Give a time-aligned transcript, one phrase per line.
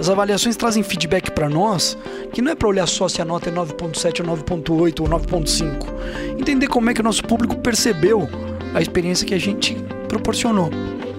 [0.00, 1.96] As avaliações trazem feedback para nós
[2.32, 6.40] que não é para olhar só se a nota é 9.7 ou 9.8 ou 9.5.
[6.40, 8.26] Entender como é que o nosso público percebeu
[8.72, 9.76] a experiência que a gente
[10.08, 10.70] proporcionou.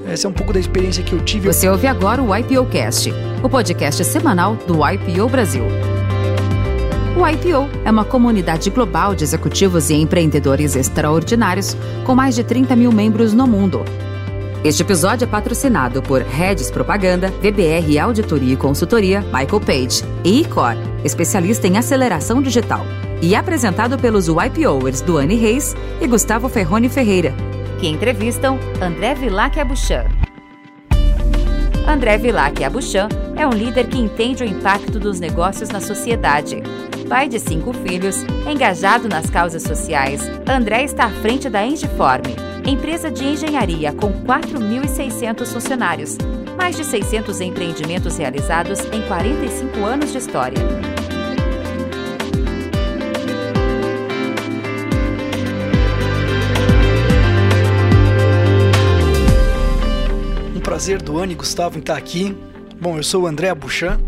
[0.07, 1.53] Essa é um pouco da experiência que eu tive.
[1.53, 3.13] Você ouve agora o IPO Cast,
[3.43, 5.63] o podcast semanal do IPO Brasil.
[7.15, 12.75] O IPO é uma comunidade global de executivos e empreendedores extraordinários com mais de 30
[12.75, 13.85] mil membros no mundo.
[14.63, 20.75] Este episódio é patrocinado por Redes Propaganda, VBR Auditoria e Consultoria, Michael Page e Icor,
[21.03, 22.85] especialista em aceleração digital.
[23.23, 27.33] E apresentado pelos YPOers Duane Reis e Gustavo Ferrone Ferreira,
[27.79, 30.05] que entrevistam André Vilac Abuchan.
[31.87, 36.61] André Vilac Abuchan é um líder que entende o impacto dos negócios na sociedade
[37.11, 42.37] pai de cinco filhos, engajado nas causas sociais, André está à frente da Engiforme,
[42.69, 46.17] empresa de engenharia com 4.600 funcionários,
[46.55, 50.59] mais de 600 empreendimentos realizados em 45 anos de história.
[60.55, 62.37] Um prazer, Duane e Gustavo, em estar aqui.
[62.79, 63.99] Bom, eu sou o André Abuchan.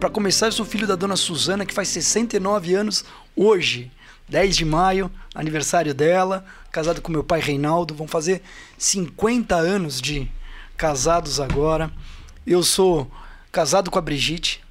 [0.00, 3.04] Para começar, eu sou filho da dona Suzana, que faz 69 anos
[3.36, 3.90] hoje,
[4.28, 7.94] 10 de maio, aniversário dela, casado com meu pai Reinaldo.
[7.94, 8.42] Vão fazer
[8.76, 10.30] 50 anos de
[10.76, 11.90] casados agora.
[12.46, 13.10] Eu sou
[13.50, 14.62] casado com a Brigitte.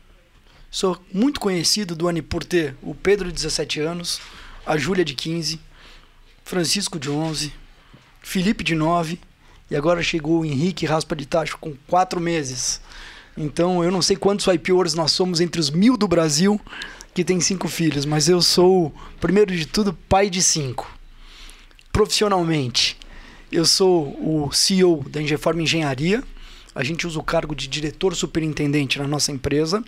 [0.69, 4.19] Sou muito conhecido do Ani por ter o Pedro de 17 anos,
[4.65, 5.59] a Júlia de 15,
[6.43, 7.53] Francisco de 11,
[8.21, 9.19] Felipe de 9
[9.71, 12.81] e agora chegou o Henrique Raspa de Tacho com 4 meses.
[13.35, 16.59] Então eu não sei quantos IPOers nós somos entre os mil do Brasil
[17.17, 20.87] que tem cinco filhos, mas eu sou, primeiro de tudo, pai de cinco.
[21.91, 22.95] Profissionalmente,
[23.51, 26.23] eu sou o CEO da Engeform Engenharia.
[26.75, 29.83] A gente usa o cargo de diretor superintendente na nossa empresa.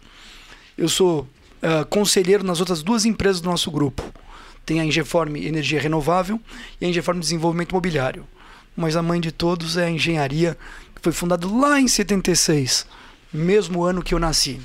[0.75, 1.27] Eu sou
[1.61, 4.03] uh, conselheiro nas outras duas empresas do nosso grupo.
[4.65, 6.41] Tem a Engeform Energia Renovável
[6.81, 8.25] e a Engeform Desenvolvimento Imobiliário.
[8.75, 10.57] Mas a mãe de todos é a engenharia,
[10.95, 12.87] que foi fundada lá em 76
[13.31, 14.59] mesmo ano que eu nasci.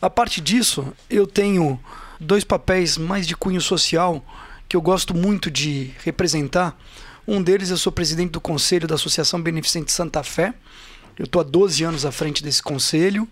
[0.00, 1.80] A parte disso, eu tenho
[2.20, 4.24] dois papéis mais de cunho social
[4.68, 6.78] que eu gosto muito de representar.
[7.26, 10.52] Um deles, eu sou presidente do conselho da Associação Beneficente Santa Fé.
[11.18, 13.26] Eu estou há 12 anos à frente desse conselho.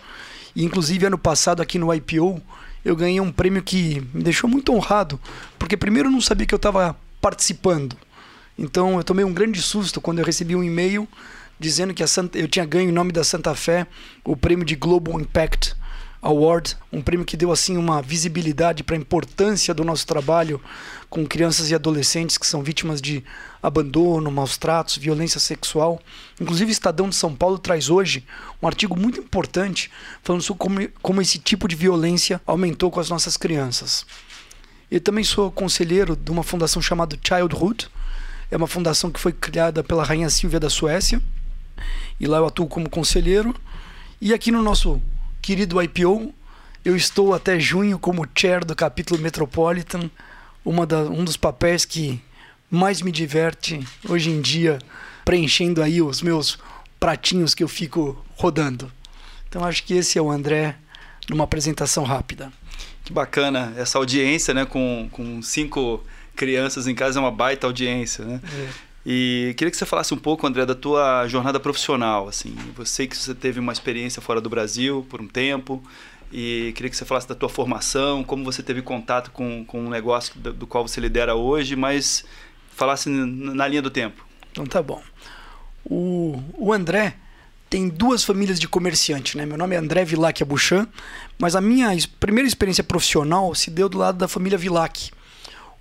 [0.57, 2.41] E, inclusive, ano passado, aqui no IPO,
[2.85, 5.21] eu ganhei um prêmio que me deixou muito honrado,
[5.59, 7.97] porque primeiro eu não sabia que eu estava participando.
[8.59, 11.07] Então, eu tomei um grande susto quando eu recebi um e-mail
[11.59, 13.87] dizendo que Santa, eu tinha ganho em nome da Santa Fé
[14.25, 15.75] o prêmio de Global Impact
[16.25, 20.59] Award, um prêmio que deu assim uma visibilidade para a importância do nosso trabalho
[21.11, 23.23] com crianças e adolescentes que são vítimas de
[23.63, 26.01] abandono, maus tratos, violência sexual.
[26.41, 28.25] Inclusive, o Estadão de São Paulo traz hoje
[28.63, 29.91] um artigo muito importante
[30.23, 34.07] falando sobre como, como esse tipo de violência aumentou com as nossas crianças.
[34.91, 37.89] Eu também sou conselheiro de uma fundação chamada Childhood.
[38.51, 41.21] É uma fundação que foi criada pela Rainha Silvia da Suécia
[42.19, 43.55] e lá eu atuo como conselheiro.
[44.21, 45.03] E aqui no nosso
[45.45, 46.35] querido IPO,
[46.83, 50.11] eu estou até junho como chair do capítulo Metropolitan,
[50.65, 52.19] uma da, um dos papéis que
[52.71, 54.79] mais me diverte hoje em dia,
[55.23, 56.59] preenchendo aí os meus
[56.99, 58.91] pratinhos que eu fico rodando.
[59.47, 60.77] Então acho que esse é o André
[61.29, 62.51] numa apresentação rápida.
[63.05, 64.65] Que bacana essa audiência, né?
[64.65, 66.03] Com, com cinco
[66.35, 68.41] crianças em casa é uma baita audiência, né?
[68.43, 68.69] É.
[69.07, 72.27] E queria que você falasse um pouco, André, da tua jornada profissional.
[72.29, 75.83] Assim, eu sei que você teve uma experiência fora do Brasil por um tempo
[76.33, 79.91] e queria que você falasse da tua formação, como você teve contato com, com um
[79.91, 82.25] negócio do, do qual você lidera hoje, mas
[82.71, 84.27] falasse na linha do tempo.
[84.51, 85.03] Então tá bom.
[85.85, 87.17] O, o André
[87.69, 89.45] tem duas famílias de comerciante, né?
[89.45, 90.89] Meu nome é André Vilac Abuchan,
[91.39, 95.11] mas a minha primeira experiência profissional se deu do lado da família Vilac.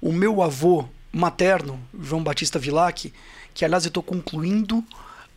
[0.01, 3.13] O meu avô materno, João Batista Vilac,
[3.53, 4.83] que aliás eu estou concluindo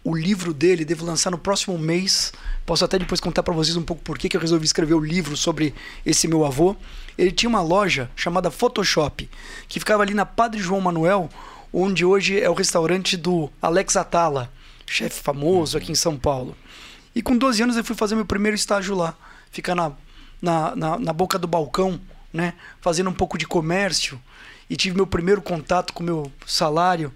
[0.02, 2.32] o livro dele, devo lançar no próximo mês.
[2.64, 5.36] Posso até depois contar para vocês um pouco por que eu resolvi escrever o livro
[5.36, 5.74] sobre
[6.04, 6.76] esse meu avô.
[7.18, 9.28] Ele tinha uma loja chamada Photoshop,
[9.68, 11.28] que ficava ali na Padre João Manuel,
[11.72, 14.50] onde hoje é o restaurante do Alex Atala,
[14.86, 16.56] chefe famoso aqui em São Paulo.
[17.14, 19.14] E com 12 anos eu fui fazer meu primeiro estágio lá,
[19.50, 19.92] ficar na,
[20.40, 22.00] na, na, na boca do balcão,
[22.32, 24.20] né, fazendo um pouco de comércio
[24.68, 27.12] e tive meu primeiro contato com meu salário,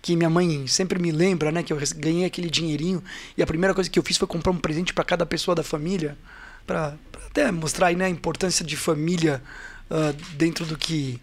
[0.00, 3.02] que minha mãe sempre me lembra, né, que eu ganhei aquele dinheirinho
[3.36, 5.62] e a primeira coisa que eu fiz foi comprar um presente para cada pessoa da
[5.62, 6.18] família,
[6.66, 6.94] para
[7.26, 9.42] até mostrar aí, né, a importância de família
[9.90, 11.20] uh, dentro do que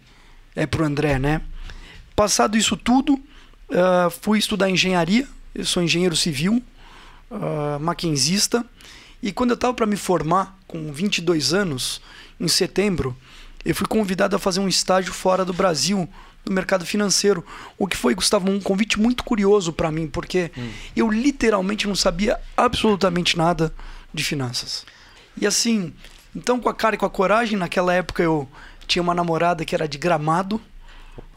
[0.54, 1.42] é pro André, né?
[2.16, 5.26] Passado isso tudo, uh, fui estudar engenharia.
[5.54, 6.62] Eu sou engenheiro civil,
[7.30, 8.64] uh, maquinzista
[9.22, 12.00] E quando eu estava para me formar, com 22 anos,
[12.38, 13.16] em setembro,
[13.64, 16.08] eu fui convidado a fazer um estágio fora do Brasil,
[16.44, 17.44] no mercado financeiro.
[17.78, 20.70] O que foi, Gustavo, um convite muito curioso para mim, porque hum.
[20.96, 23.72] eu literalmente não sabia absolutamente nada
[24.12, 24.84] de finanças.
[25.36, 25.92] E assim,
[26.34, 28.48] então com a cara e com a coragem, naquela época eu
[28.86, 30.60] tinha uma namorada que era de Gramado.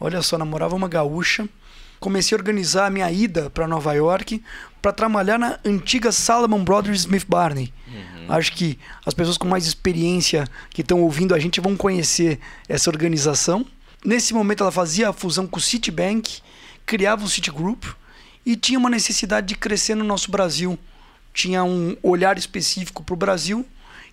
[0.00, 1.48] Olha só, namorava uma gaúcha.
[2.00, 4.42] Comecei a organizar a minha ida para Nova York
[4.82, 7.72] para trabalhar na antiga Salomon Brothers Smith Barney.
[8.28, 8.34] Uhum.
[8.34, 12.38] Acho que as pessoas com mais experiência que estão ouvindo a gente vão conhecer
[12.68, 13.64] essa organização.
[14.04, 16.40] Nesse momento ela fazia a fusão com o Citibank,
[16.84, 17.84] criava o Citigroup
[18.44, 20.78] e tinha uma necessidade de crescer no nosso Brasil.
[21.32, 23.66] Tinha um olhar específico para o Brasil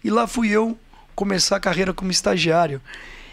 [0.04, 0.78] e lá fui eu
[1.16, 2.82] começar a carreira como estagiário.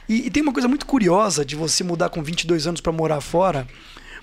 [0.08, 3.20] E, e, tem uma coisa muito curiosa de você mudar com 22 anos para morar
[3.20, 3.68] fora,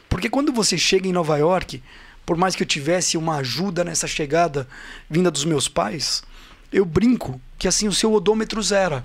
[0.10, 1.82] porque quando você chega em Nova York,
[2.26, 4.68] por mais que eu tivesse uma ajuda nessa chegada
[5.10, 6.24] vinda dos meus pais,
[6.72, 9.04] eu brinco que assim o seu odômetro zera.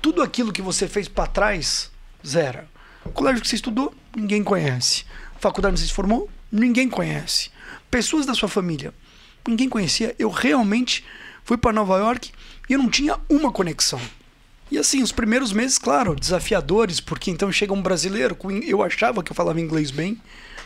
[0.00, 1.92] Tudo aquilo que você fez para trás
[2.26, 2.60] Zero.
[3.04, 5.04] O colégio que você estudou, ninguém conhece.
[5.34, 7.50] A faculdade onde você se formou, ninguém conhece.
[7.90, 8.94] Pessoas da sua família,
[9.46, 10.14] ninguém conhecia.
[10.18, 11.04] Eu realmente
[11.42, 12.30] fui para Nova York
[12.68, 14.00] e eu não tinha uma conexão.
[14.70, 19.32] E assim, os primeiros meses, claro, desafiadores, porque então chega um brasileiro, eu achava que
[19.32, 20.18] eu falava inglês bem,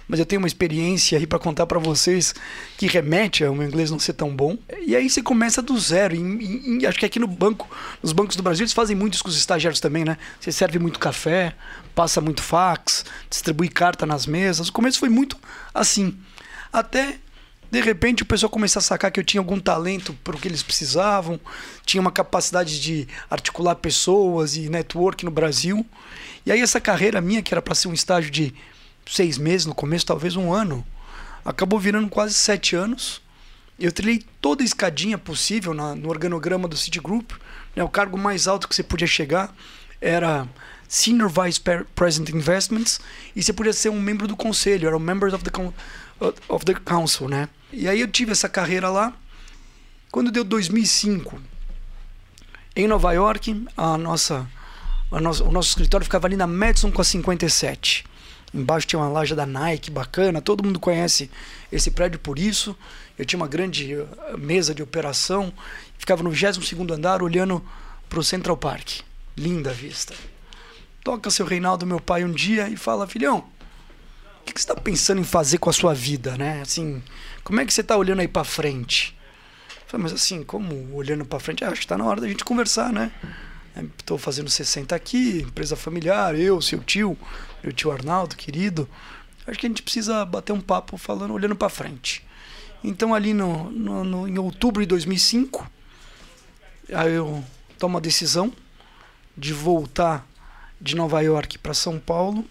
[0.08, 2.34] mas eu tenho uma experiência aí para contar para vocês
[2.76, 4.56] que remete ao meu inglês não ser tão bom.
[4.84, 6.14] E aí você começa do zero.
[6.14, 7.68] E, e, e acho que aqui no banco,
[8.02, 10.16] nos bancos do Brasil, eles fazem muito isso com os estagiários também, né?
[10.40, 11.54] Você serve muito café,
[11.94, 14.68] passa muito fax, distribui carta nas mesas.
[14.68, 15.36] O começo foi muito
[15.74, 16.16] assim.
[16.72, 17.18] Até
[17.68, 20.46] de repente o pessoal começou a sacar que eu tinha algum talento para o que
[20.46, 21.40] eles precisavam,
[21.84, 25.84] tinha uma capacidade de articular pessoas e network no Brasil.
[26.44, 28.54] E aí essa carreira minha, que era para ser um estágio de
[29.06, 30.84] seis meses, no começo talvez um ano.
[31.44, 33.22] Acabou virando quase sete anos.
[33.78, 37.32] Eu trilhei toda a escadinha possível na, no organograma do Citigroup.
[37.74, 37.82] Né?
[37.84, 39.54] O cargo mais alto que você podia chegar
[40.00, 40.48] era
[40.88, 41.60] Senior Vice
[41.94, 43.00] President Investments
[43.34, 45.50] e você podia ser um membro do conselho, era um Members of the,
[46.48, 47.48] of the Council, né?
[47.72, 49.12] E aí eu tive essa carreira lá.
[50.10, 51.40] Quando deu 2005,
[52.74, 54.48] em Nova York, a nossa,
[55.10, 58.04] a nossa, o nosso escritório ficava ali na Madison com a 57.
[58.56, 61.30] Embaixo tinha uma loja da Nike bacana, todo mundo conhece
[61.70, 62.74] esse prédio por isso.
[63.18, 64.06] Eu tinha uma grande eh,
[64.38, 65.52] mesa de operação,
[65.98, 67.62] ficava no 22 andar olhando
[68.08, 69.00] para o Central Park.
[69.36, 70.14] Linda vista.
[71.04, 73.44] Toca seu Reinaldo, meu pai, um dia e fala: Filhão,
[74.40, 76.62] o que, você está pensando em fazer com a sua vida, né?
[76.62, 77.02] Assim,
[77.44, 79.14] como é que você está olhando aí para frente?
[79.68, 81.62] Eu falei, mas assim, como olhando para frente?
[81.62, 83.12] Ah, acho que está na hora da gente conversar, né?
[83.98, 87.16] Estou fazendo 60 aqui, empresa familiar, eu, seu tio,
[87.62, 88.88] meu tio Arnaldo, querido.
[89.46, 92.26] Acho que a gente precisa bater um papo falando, olhando para frente.
[92.82, 95.70] Então, ali no, no, no, em outubro de 2005,
[96.92, 97.44] aí eu
[97.78, 98.52] tomo a decisão
[99.36, 100.26] de voltar
[100.80, 102.44] de Nova York para São Paulo.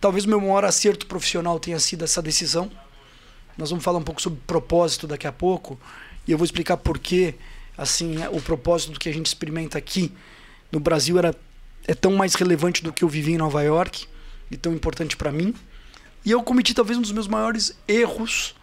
[0.00, 2.70] Talvez o meu maior acerto profissional tenha sido essa decisão.
[3.58, 5.78] Nós vamos falar um pouco sobre propósito daqui a pouco
[6.26, 7.34] e eu vou explicar por que
[7.80, 10.12] assim, é, o propósito do que a gente experimenta aqui
[10.70, 11.34] no Brasil era
[11.88, 14.06] é tão mais relevante do que eu vivi em Nova York
[14.50, 15.54] e tão importante para mim.
[16.24, 18.54] E eu cometi talvez um dos meus maiores erros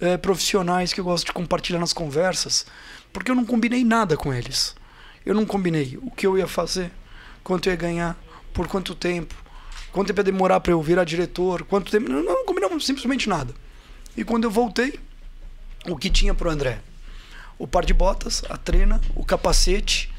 [0.00, 2.66] é, profissionais que eu gosto de compartilhar nas conversas,
[3.12, 4.74] porque eu não combinei nada com eles.
[5.24, 6.90] Eu não combinei o que eu ia fazer,
[7.44, 8.18] quanto eu ia ganhar,
[8.52, 9.34] por quanto tempo,
[9.92, 12.10] quanto tempo ia demorar para eu virar diretor, quanto tempo.
[12.10, 13.54] Não, não combinamos simplesmente nada.
[14.16, 14.98] E quando eu voltei,
[15.86, 16.80] o que tinha para o André?
[17.58, 20.12] O par de botas, a trena, o capacete.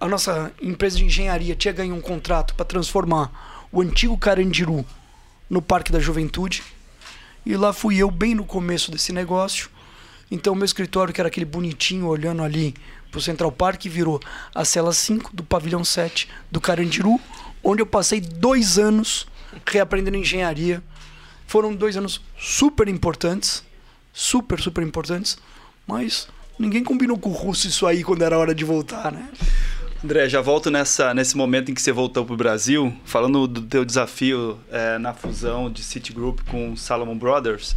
[0.00, 4.84] A nossa empresa de engenharia tinha ganho um contrato para transformar o antigo Carandiru
[5.48, 6.62] no Parque da Juventude.
[7.46, 9.70] E lá fui eu bem no começo desse negócio.
[10.30, 12.74] Então, meu escritório, que era aquele bonitinho olhando ali
[13.10, 14.20] para o Central Park, virou
[14.54, 17.20] a cela 5 do pavilhão 7 do Carandiru,
[17.62, 19.26] onde eu passei dois anos
[19.66, 20.82] reaprendendo engenharia.
[21.46, 23.62] Foram dois anos super importantes,
[24.12, 25.38] super, super importantes,
[25.86, 26.26] mas
[26.58, 29.28] Ninguém combinou com o russo isso aí quando era hora de voltar, né?
[30.04, 33.62] André, já volto nessa, nesse momento em que você voltou para o Brasil, falando do
[33.62, 37.74] teu desafio é, na fusão de Citigroup com Salomon Brothers.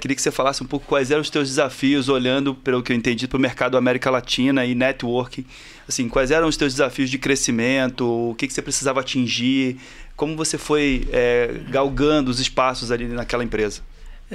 [0.00, 2.96] Queria que você falasse um pouco quais eram os teus desafios, olhando, pelo que eu
[2.96, 5.44] entendi, para o mercado América Latina e networking.
[5.88, 9.76] Assim, quais eram os teus desafios de crescimento, o que, que você precisava atingir,
[10.16, 13.82] como você foi é, galgando os espaços ali naquela empresa?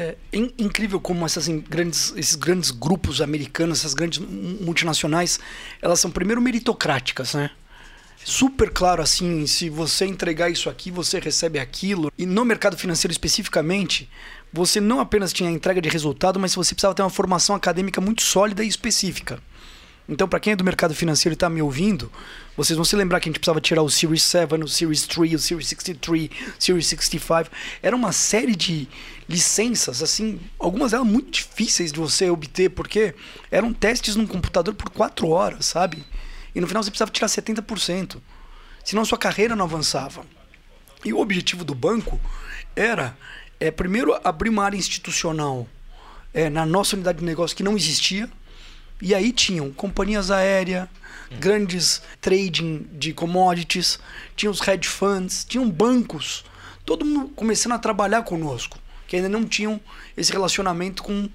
[0.01, 5.41] É incrível como essas grandes, esses grandes grupos americanos, essas grandes multinacionais,
[5.81, 7.51] elas são primeiro meritocráticas, né?
[8.23, 12.09] Super claro assim, se você entregar isso aqui, você recebe aquilo.
[12.17, 14.09] E no mercado financeiro especificamente,
[14.53, 17.99] você não apenas tinha a entrega de resultado, mas você precisava ter uma formação acadêmica
[17.99, 19.41] muito sólida e específica.
[20.09, 22.11] Então, para quem é do mercado financeiro e está me ouvindo,
[22.57, 25.33] vocês vão se lembrar que a gente precisava tirar o Series 7, o Series 3,
[25.35, 27.51] o Series 63, Series 65.
[27.79, 28.87] Era uma série de
[29.29, 33.13] licenças, assim, algumas eram muito difíceis de você obter, porque
[33.51, 36.03] eram testes num computador por 4 horas, sabe?
[36.55, 38.17] E no final você precisava tirar 70%.
[38.83, 40.25] Senão sua carreira não avançava.
[41.05, 42.19] E o objetivo do banco
[42.75, 43.15] era,
[43.59, 45.67] é, primeiro, abrir uma área institucional
[46.33, 48.27] é, na nossa unidade de negócio que não existia
[49.01, 50.87] e aí tinham companhias aéreas,
[51.39, 53.99] grandes trading de commodities,
[54.35, 56.43] tinham os hedge funds, tinham bancos,
[56.85, 58.77] todo mundo começando a trabalhar conosco,
[59.07, 59.79] que ainda não tinham
[60.17, 61.29] esse relacionamento com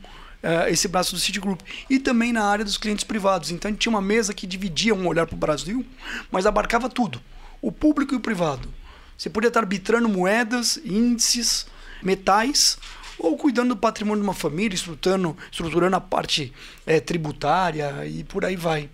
[0.45, 1.61] uh, esse braço do Citigroup.
[1.89, 3.51] E também na área dos clientes privados.
[3.51, 5.85] Então a gente tinha uma mesa que dividia um olhar para o Brasil,
[6.31, 7.21] mas abarcava tudo,
[7.63, 8.69] o público e o privado.
[9.17, 11.67] Você podia estar arbitrando moedas, índices,
[12.03, 12.77] metais,
[13.19, 16.53] ou cuidando do patrimônio de uma família, estruturando, estruturando a parte
[16.87, 18.89] é, tributária e por aí vai.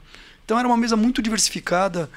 [0.44, 2.10] Então era uma mesa muito diversificada.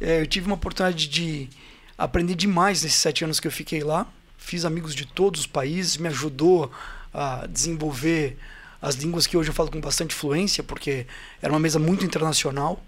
[0.00, 1.48] É, eu tive uma oportunidade de
[1.96, 4.06] aprender demais nesses sete anos que eu fiquei lá.
[4.36, 6.70] Fiz amigos de todos os países, me ajudou
[7.12, 8.36] a desenvolver
[8.80, 11.06] as línguas que hoje eu falo com bastante fluência, porque
[11.40, 12.82] era uma mesa muito internacional.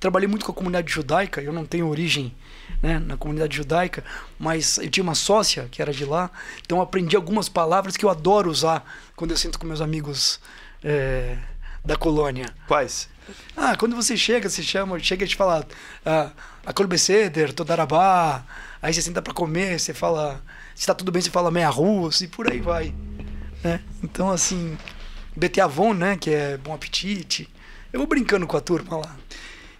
[0.00, 2.34] Trabalhei muito com a comunidade judaica, eu não tenho origem
[2.82, 4.04] né, na comunidade judaica,
[4.38, 6.30] mas eu tinha uma sócia que era de lá,
[6.64, 8.84] então aprendi algumas palavras que eu adoro usar
[9.16, 10.40] quando eu sento com meus amigos
[10.84, 11.36] é,
[11.84, 12.46] da colônia.
[12.66, 13.08] Quais?
[13.56, 15.66] Ah, quando você chega, você chama, chega e te fala
[16.04, 16.30] ah,
[16.64, 18.44] Akol Beseder, Todarabá,
[18.80, 20.42] aí você senta para comer, você fala,
[20.74, 22.94] se tá tudo bem, você fala meia russo e por aí vai.
[23.62, 23.80] Né?
[24.02, 24.78] Então, assim,
[25.36, 27.48] Beteavon, né, que é bom apetite.
[27.92, 29.16] Eu vou brincando com a turma lá.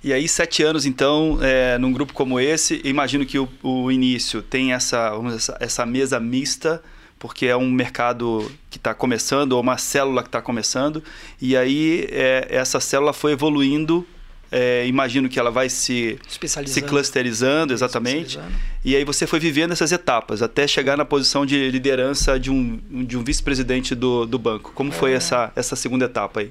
[0.08, 4.40] E aí, sete anos, então, é, num grupo como esse, imagino que o, o início
[4.40, 6.82] tem essa, essa, essa mesa mista,
[7.18, 11.04] porque é um mercado que está começando, ou uma célula que está começando,
[11.38, 14.06] e aí é, essa célula foi evoluindo.
[14.50, 16.18] É, imagino que ela vai se,
[16.64, 18.40] se clusterizando, exatamente.
[18.82, 22.80] E aí você foi vivendo essas etapas, até chegar na posição de liderança de um,
[23.04, 24.72] de um vice-presidente do, do banco.
[24.74, 25.16] Como foi é.
[25.16, 26.50] essa, essa segunda etapa aí?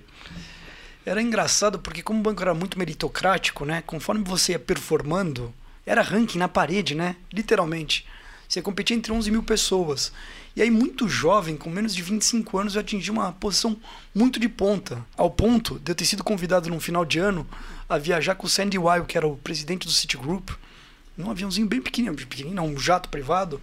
[1.07, 3.81] Era engraçado porque como o banco era muito meritocrático, né?
[3.87, 5.53] Conforme você ia performando,
[5.85, 7.15] era ranking na parede, né?
[7.31, 8.05] Literalmente.
[8.45, 10.11] Você competia entre 11 mil pessoas.
[10.53, 13.77] E aí, muito jovem, com menos de 25 anos, eu atingi uma posição
[14.13, 15.01] muito de ponta.
[15.15, 17.47] Ao ponto de eu ter sido convidado no final de ano
[17.87, 20.49] a viajar com o Sandy Weil, que era o presidente do Citigroup,
[21.15, 23.61] num aviãozinho bem pequenininho, pequenininho, não, um jato privado,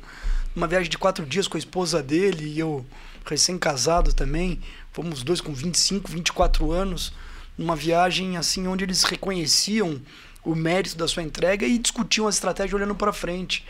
[0.56, 2.86] uma viagem de quatro dias com a esposa dele e eu
[3.26, 4.58] recém-casado também.
[4.94, 7.12] Fomos dois com 25, 24 anos
[7.56, 10.00] numa viagem assim onde eles reconheciam
[10.44, 13.64] o mérito da sua entrega e discutiam a estratégia olhando para frente.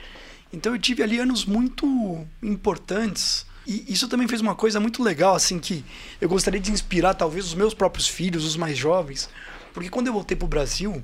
[0.53, 3.47] Então eu tive ali anos muito importantes.
[3.67, 5.85] E isso também fez uma coisa muito legal, assim, que
[6.21, 9.31] eu gostaria de inspirar talvez os meus próprios filhos, os mais jovens.
[9.73, 11.03] Porque quando eu voltei para o Brasil,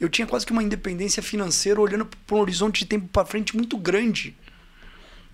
[0.00, 3.56] eu tinha quase que uma independência financeira olhando para um horizonte de tempo para frente
[3.56, 4.34] muito grande.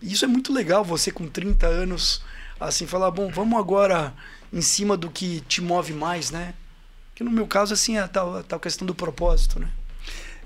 [0.02, 2.22] E isso é muito legal, você com 30 anos,
[2.60, 4.14] assim, falar, bom, vamos agora
[4.52, 6.54] em cima do que te move mais, né?
[7.18, 9.68] Que no meu caso, assim, é a tal, a tal questão do propósito, né?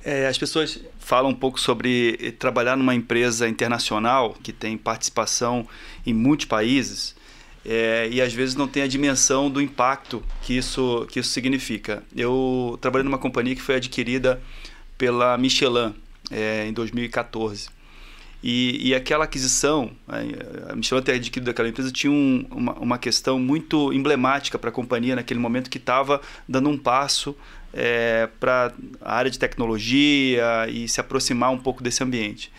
[0.03, 5.69] É, as pessoas falam um pouco sobre trabalhar numa empresa internacional que tem participação
[6.07, 7.15] em muitos países
[7.63, 12.03] é, e às vezes não tem a dimensão do impacto que isso, que isso significa.
[12.17, 14.41] Eu trabalhei numa companhia que foi adquirida
[14.97, 15.95] pela Michelin
[16.31, 17.69] é, em 2014.
[18.43, 19.93] E, e aquela aquisição,
[20.69, 24.73] a Michelin ter adquirido aquela empresa tinha um, uma, uma questão muito emblemática para a
[24.73, 27.37] companhia naquele momento que estava dando um passo
[27.73, 32.51] é, para a área de tecnologia e se aproximar um pouco desse ambiente.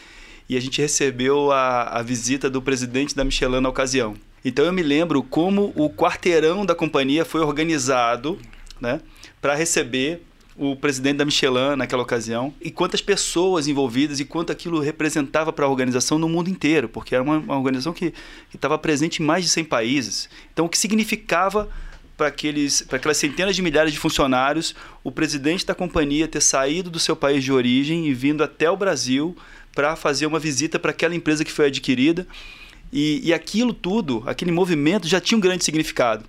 [0.47, 4.15] E a gente recebeu a, a visita do presidente da Michelin na ocasião.
[4.45, 8.39] Então eu me lembro como o quarteirão da companhia foi organizado
[8.79, 9.01] né,
[9.41, 10.21] para receber
[10.55, 15.65] o presidente da Michelin naquela ocasião e quantas pessoas envolvidas e quanto aquilo representava para
[15.65, 18.13] a organização no mundo inteiro, porque era uma, uma organização que
[18.53, 20.29] estava presente em mais de 100 países.
[20.51, 21.69] Então, o que significava
[22.15, 27.15] para aquelas centenas de milhares de funcionários o presidente da companhia ter saído do seu
[27.15, 29.35] país de origem e vindo até o Brasil
[29.73, 32.27] para fazer uma visita para aquela empresa que foi adquirida
[32.91, 36.23] e, e aquilo tudo, aquele movimento já tinha um grande significado.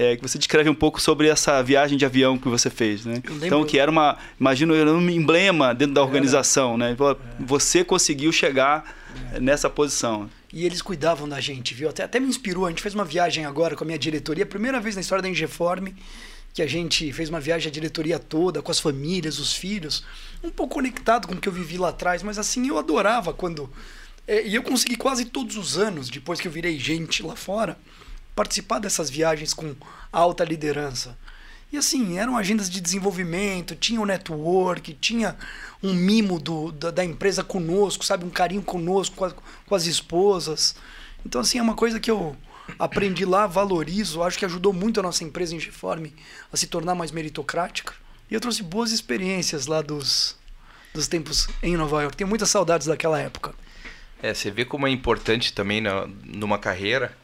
[0.00, 0.12] É.
[0.12, 3.22] É, que você descreve um pouco sobre essa viagem de avião que você fez, né?
[3.42, 6.96] Então, que era uma, imagino, era um emblema dentro da organização, né?
[7.38, 8.96] Você conseguiu chegar
[9.32, 9.40] é.
[9.40, 10.30] nessa posição.
[10.52, 11.88] E eles cuidavam da gente, viu?
[11.88, 12.66] Até, até me inspirou.
[12.66, 15.28] A gente fez uma viagem agora com a minha diretoria, primeira vez na história da
[15.28, 15.88] Ingeform,
[16.52, 20.04] que a gente fez uma viagem a diretoria toda, com as famílias, os filhos,
[20.42, 23.70] um pouco conectado com o que eu vivi lá atrás, mas assim, eu adorava quando
[24.30, 27.76] é, e eu consegui quase todos os anos, depois que eu virei gente lá fora,
[28.34, 29.74] participar dessas viagens com
[30.12, 31.16] alta liderança.
[31.72, 35.36] E assim, eram agendas de desenvolvimento, tinha o network, tinha
[35.82, 38.24] um mimo do, da, da empresa conosco, sabe?
[38.24, 40.74] Um carinho conosco, com, a, com as esposas.
[41.24, 42.36] Então, assim, é uma coisa que eu
[42.78, 46.14] aprendi lá, valorizo, acho que ajudou muito a nossa empresa em Geforme
[46.52, 47.94] a se tornar mais meritocrática.
[48.28, 50.36] E eu trouxe boas experiências lá dos,
[50.92, 52.16] dos tempos em Nova York.
[52.16, 53.54] Tenho muitas saudades daquela época.
[54.22, 57.16] É, você vê como é importante também na, numa carreira,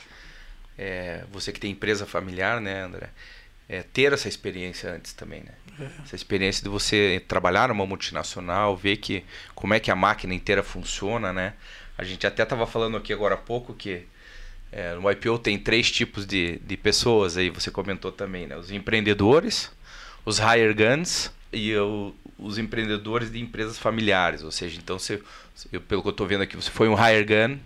[0.79, 3.11] é, você que tem empresa familiar, né, André?
[3.69, 5.53] É, ter essa experiência antes também, né?
[5.81, 6.03] É.
[6.05, 10.63] Essa experiência de você trabalhar numa multinacional, ver que como é que a máquina inteira
[10.63, 11.55] funciona, né?
[11.99, 14.07] A gente até estava falando aqui agora há pouco que
[14.71, 18.57] é, no IPO tem três tipos de, de pessoas, aí você comentou também, né?
[18.57, 19.71] Os empreendedores,
[20.25, 24.43] os hire guns e o, os empreendedores de empresas familiares.
[24.43, 25.21] Ou seja, então você,
[25.73, 27.59] eu, pelo que eu estou vendo aqui, você foi um hire gun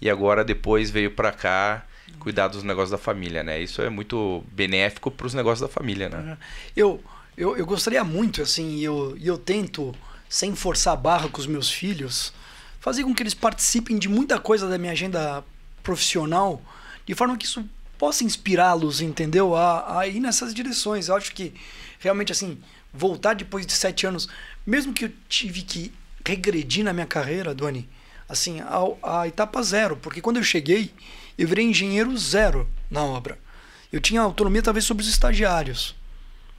[0.00, 1.86] e agora depois veio para cá
[2.18, 3.60] cuidar dos negócios da família, né?
[3.60, 6.38] Isso é muito benéfico para os negócios da família, né?
[6.76, 7.02] Eu,
[7.36, 9.94] eu, eu gostaria muito, assim, eu, eu tento,
[10.28, 12.32] sem forçar a barra com os meus filhos,
[12.80, 15.44] fazer com que eles participem de muita coisa da minha agenda
[15.82, 16.60] profissional,
[17.06, 17.64] de forma que isso
[17.96, 19.56] possa inspirá-los, entendeu?
[19.56, 21.08] A, a ir nessas direções.
[21.08, 21.52] Eu acho que
[21.98, 22.58] realmente, assim,
[22.92, 24.28] voltar depois de sete anos,
[24.66, 25.92] mesmo que eu tive que
[26.24, 27.88] regredir na minha carreira, Doni,
[28.28, 30.92] assim, a, a etapa zero, porque quando eu cheguei,
[31.38, 33.38] eu virei engenheiro zero na obra.
[33.92, 35.94] Eu tinha autonomia talvez sobre os estagiários.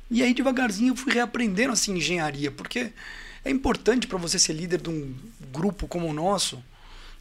[0.10, 2.92] E aí devagarzinho eu fui reaprendendo assim engenharia, porque
[3.44, 5.16] é importante para você ser líder de um
[5.52, 6.64] grupo como o nosso,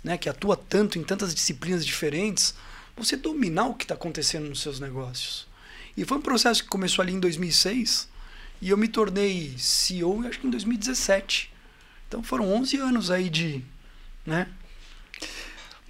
[0.03, 2.55] né, que atua tanto em tantas disciplinas diferentes,
[2.97, 5.47] você dominar o que está acontecendo nos seus negócios.
[5.97, 8.09] E foi um processo que começou ali em 2006
[8.63, 11.53] e eu me tornei CEO acho que em 2017.
[12.07, 13.63] Então foram 11 anos aí de,
[14.25, 14.49] né,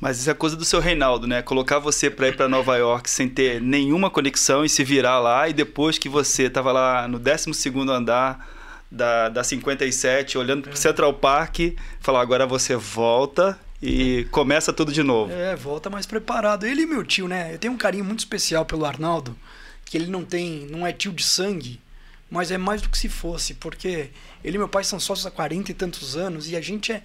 [0.00, 1.42] mas isso é coisa do seu Reinaldo, né?
[1.42, 5.48] Colocar você para ir para Nova York sem ter nenhuma conexão e se virar lá,
[5.48, 7.50] e depois que você estava lá no 12
[7.90, 8.48] andar
[8.90, 11.58] da, da 57, olhando para o Central Park,
[12.00, 15.32] falar: agora você volta e começa tudo de novo.
[15.32, 16.64] É, volta mais preparado.
[16.64, 17.54] Ele e meu tio, né?
[17.54, 19.36] Eu tenho um carinho muito especial pelo Arnaldo,
[19.84, 21.80] que ele não tem, não é tio de sangue,
[22.30, 24.10] mas é mais do que se fosse, porque
[24.44, 27.02] ele e meu pai são sócios há 40 e tantos anos e a gente é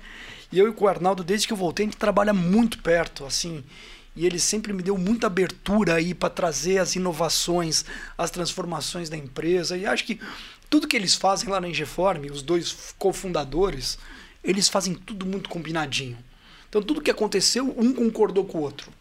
[0.54, 3.64] e eu e o Arnaldo, desde que eu voltei, a gente trabalha muito perto, assim.
[4.16, 7.84] E ele sempre me deu muita abertura aí para trazer as inovações,
[8.16, 9.76] as transformações da empresa.
[9.76, 10.20] E acho que
[10.70, 13.98] tudo que eles fazem lá na Ingeform, os dois cofundadores,
[14.44, 16.20] eles fazem tudo muito combinadinho.
[16.70, 18.92] Então tudo que aconteceu, um concordou com o outro.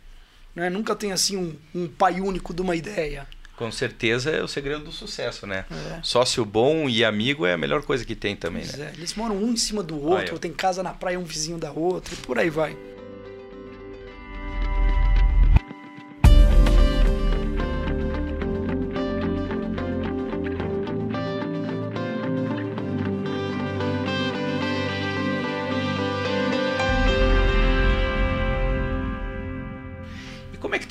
[0.54, 0.70] Né?
[0.70, 4.84] Nunca tem assim um, um pai único de uma ideia com certeza é o segredo
[4.84, 5.64] do sucesso, né?
[5.70, 6.00] É.
[6.02, 8.92] Sócio bom e amigo é a melhor coisa que tem também, pois né?
[8.94, 8.98] É.
[8.98, 11.70] Eles moram um em cima do outro, ah, tem casa na praia um vizinho da
[11.70, 12.76] outra e por aí vai.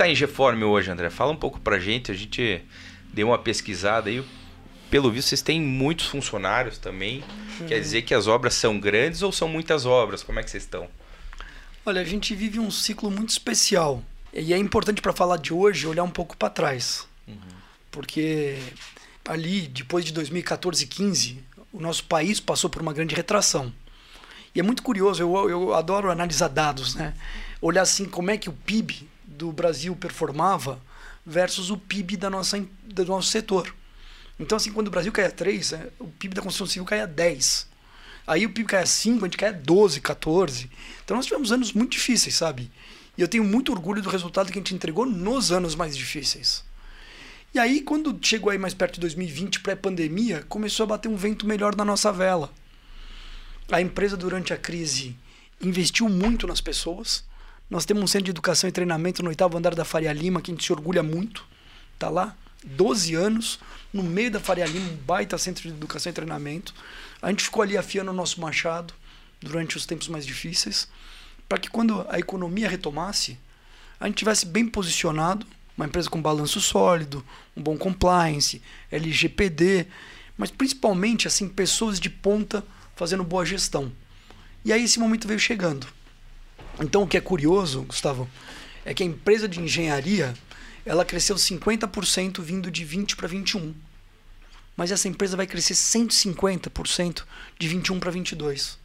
[0.01, 1.11] Está em Geforme hoje, André?
[1.11, 2.11] Fala um pouco para gente.
[2.11, 2.63] A gente
[3.13, 4.25] deu uma pesquisada aí.
[4.89, 7.23] Pelo visto, vocês têm muitos funcionários também.
[7.59, 7.67] Uhum.
[7.67, 10.23] Quer dizer que as obras são grandes ou são muitas obras?
[10.23, 10.87] Como é que vocês estão?
[11.85, 14.03] Olha, a gente vive um ciclo muito especial.
[14.33, 17.07] E é importante para falar de hoje olhar um pouco para trás.
[17.27, 17.35] Uhum.
[17.91, 18.57] Porque
[19.23, 23.71] ali, depois de 2014 e 15, o nosso país passou por uma grande retração.
[24.55, 27.13] E é muito curioso, eu, eu adoro analisar dados, né?
[27.61, 29.07] Olhar assim como é que o PIB
[29.41, 30.79] do Brasil performava
[31.25, 33.73] versus o PIB da nossa, do nosso setor.
[34.39, 37.67] Então, assim, quando o Brasil caia 3, é, o PIB da construção civil caia 10.
[38.27, 40.69] Aí o PIB caia 5, a gente caia 12, 14.
[41.03, 42.71] Então nós tivemos anos muito difíceis, sabe?
[43.17, 46.63] E eu tenho muito orgulho do resultado que a gente entregou nos anos mais difíceis.
[47.51, 51.47] E aí, quando chegou aí mais perto de 2020, pré-pandemia, começou a bater um vento
[51.47, 52.53] melhor na nossa vela.
[53.71, 55.15] A empresa, durante a crise,
[55.59, 57.23] investiu muito nas pessoas.
[57.71, 60.51] Nós temos um centro de educação e treinamento no oitavo andar da Faria Lima, que
[60.51, 61.45] a gente se orgulha muito.
[61.97, 63.61] Tá lá, 12 anos,
[63.93, 66.75] no meio da Faria Lima, um baita centro de educação e treinamento.
[67.21, 68.93] A gente ficou ali afiando o nosso machado
[69.39, 70.89] durante os tempos mais difíceis,
[71.47, 73.39] para que quando a economia retomasse,
[74.01, 79.87] a gente tivesse bem posicionado, uma empresa com balanço sólido, um bom compliance, LGPD,
[80.37, 82.65] mas principalmente assim pessoas de ponta
[82.97, 83.93] fazendo boa gestão.
[84.65, 85.87] E aí esse momento veio chegando.
[86.81, 88.27] Então, o que é curioso, Gustavo,
[88.83, 90.33] é que a empresa de engenharia
[90.85, 93.73] ela cresceu 50% vindo de 20 para 21.
[94.75, 97.23] Mas essa empresa vai crescer 150%
[97.59, 98.79] de 21 para 22.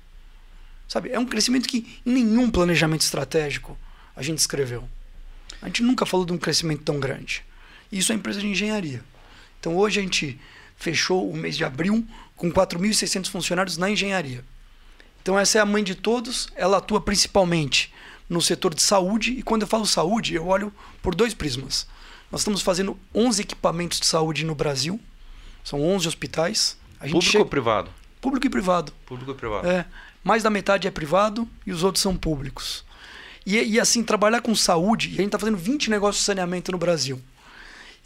[0.87, 1.11] Sabe?
[1.11, 3.79] É um crescimento que em nenhum planejamento estratégico
[4.15, 4.89] a gente escreveu.
[5.63, 7.45] A gente nunca falou de um crescimento tão grande.
[7.91, 9.03] Isso é empresa de engenharia.
[9.59, 10.39] Então hoje a gente
[10.77, 12.07] fechou o mês de abril
[12.37, 14.45] com 4.600 funcionários na engenharia.
[15.27, 17.93] Então essa é a mãe de todos, ela atua principalmente
[18.31, 21.85] no setor de saúde e quando eu falo saúde, eu olho por dois prismas.
[22.31, 25.01] Nós estamos fazendo 11 equipamentos de saúde no Brasil,
[25.65, 26.79] são 11 hospitais.
[27.01, 27.43] Público chega...
[27.43, 27.91] ou privado?
[28.21, 28.93] Público e privado.
[29.05, 29.67] Público e privado.
[29.67, 29.85] É,
[30.23, 32.85] mais da metade é privado e os outros são públicos.
[33.45, 36.71] E, e assim, trabalhar com saúde, e a gente está fazendo 20 negócios de saneamento
[36.71, 37.21] no Brasil.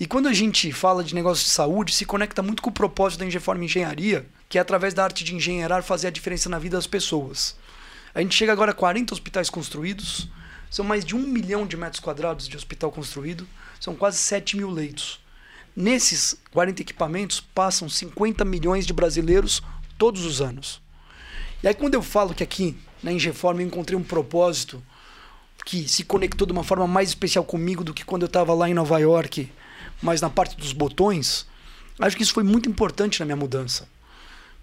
[0.01, 3.21] E quando a gente fala de negócios de saúde, se conecta muito com o propósito
[3.21, 6.77] da Engeforma Engenharia, que é através da arte de engenheirar fazer a diferença na vida
[6.77, 7.57] das pessoas.
[8.13, 10.29] A gente chega agora a 40 hospitais construídos,
[10.69, 13.47] são mais de um milhão de metros quadrados de hospital construído,
[13.79, 15.21] são quase 7 mil leitos.
[15.75, 19.63] Nesses 40 equipamentos passam 50 milhões de brasileiros
[19.97, 20.83] todos os anos.
[21.63, 24.83] E aí quando eu falo que aqui na Ingeform eu encontrei um propósito
[25.65, 28.69] que se conectou de uma forma mais especial comigo do que quando eu estava lá
[28.69, 29.49] em Nova York,
[30.03, 31.47] mas na parte dos botões,
[32.01, 33.87] acho que isso foi muito importante na minha mudança.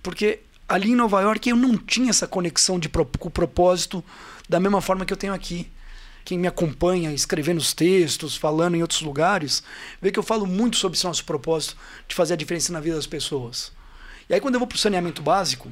[0.07, 0.39] Porque
[0.69, 4.01] ali em Nova York eu não tinha essa conexão de, com o propósito
[4.47, 5.69] da mesma forma que eu tenho aqui.
[6.23, 9.61] Quem me acompanha escrevendo os textos, falando em outros lugares,
[10.01, 11.75] vê que eu falo muito sobre esse nosso propósito
[12.07, 13.73] de fazer a diferença na vida das pessoas.
[14.29, 15.69] E aí quando eu vou para o saneamento básico,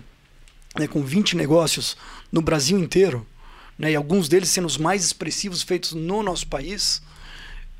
[0.77, 1.95] né, com 20 negócios
[2.29, 3.25] no Brasil inteiro,
[3.79, 7.01] né, e alguns deles sendo os mais expressivos feitos no nosso país,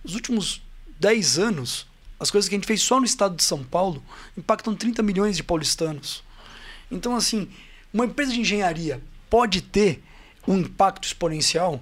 [0.06, 0.62] os últimos
[1.02, 1.86] 10 anos,
[2.18, 4.02] as coisas que a gente fez só no estado de São Paulo
[4.38, 6.24] impactam 30 milhões de paulistanos.
[6.96, 7.48] Então, assim,
[7.94, 10.04] uma empresa de engenharia pode ter
[10.48, 11.82] um impacto exponencial?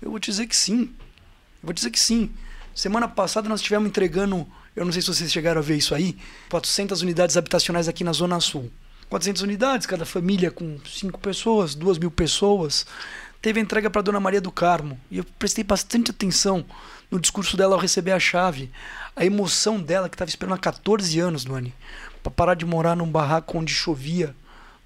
[0.00, 0.82] Eu vou te dizer que sim.
[0.82, 2.30] Eu vou dizer que sim.
[2.74, 6.16] Semana passada nós estivemos entregando, eu não sei se vocês chegaram a ver isso aí,
[6.48, 8.70] 400 unidades habitacionais aqui na Zona Sul.
[9.08, 12.86] 400 unidades, cada família com 5 pessoas, 2 mil pessoas.
[13.42, 14.98] Teve a entrega para Dona Maria do Carmo.
[15.10, 16.64] E eu prestei bastante atenção
[17.10, 18.70] no discurso dela ao receber a chave.
[19.16, 21.74] A emoção dela, que estava esperando há 14 anos, Duane,
[22.22, 24.34] para parar de morar num barraco onde chovia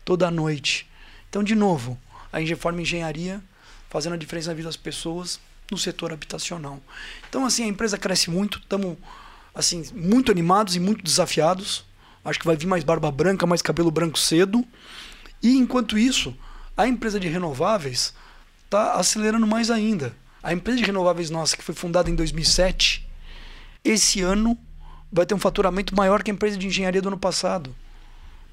[0.04, 0.88] toda noite.
[1.28, 1.98] Então, de novo,
[2.32, 3.42] a Ingeforma Engenharia
[3.88, 5.40] fazendo a diferença na vida das pessoas
[5.70, 6.80] no setor habitacional.
[7.28, 8.96] Então, assim, a empresa cresce muito, estamos
[9.54, 11.84] assim, muito animados e muito desafiados.
[12.24, 14.64] Acho que vai vir mais barba branca, mais cabelo branco cedo.
[15.42, 16.36] E enquanto isso,
[16.76, 18.14] a empresa de renováveis
[18.64, 20.14] está acelerando mais ainda.
[20.42, 23.08] A empresa de renováveis nossa, que foi fundada em 2007,
[23.84, 24.58] esse ano
[25.12, 27.74] vai ter um faturamento maior que a empresa de engenharia do ano passado.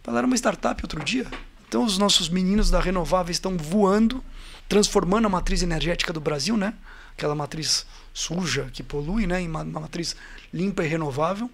[0.06, 1.28] Ela era uma startup outro dia.
[1.68, 4.24] Então os nossos meninos da Renováveis estão voando,
[4.68, 6.74] transformando a matriz energética do Brasil, né?
[7.14, 9.42] Aquela matriz suja que polui, né?
[9.42, 10.16] Em uma matriz
[10.54, 11.50] limpa e renovável.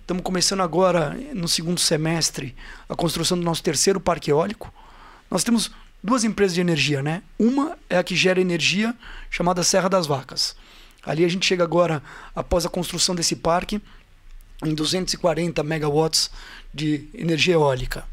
[0.00, 2.56] Estamos começando agora, no segundo semestre,
[2.88, 4.72] a construção do nosso terceiro parque eólico.
[5.30, 5.70] Nós temos
[6.02, 7.22] duas empresas de energia, né?
[7.38, 8.96] Uma é a que gera energia,
[9.30, 10.56] chamada Serra das Vacas.
[11.04, 12.02] Ali a gente chega agora,
[12.34, 13.80] após a construção desse parque,
[14.64, 16.30] em 240 megawatts
[16.72, 18.04] de energia eólica.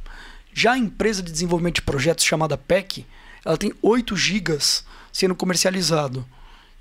[0.54, 3.06] Já a empresa de desenvolvimento de projetos chamada PEC,
[3.46, 6.26] ela tem 8 gigas sendo comercializado.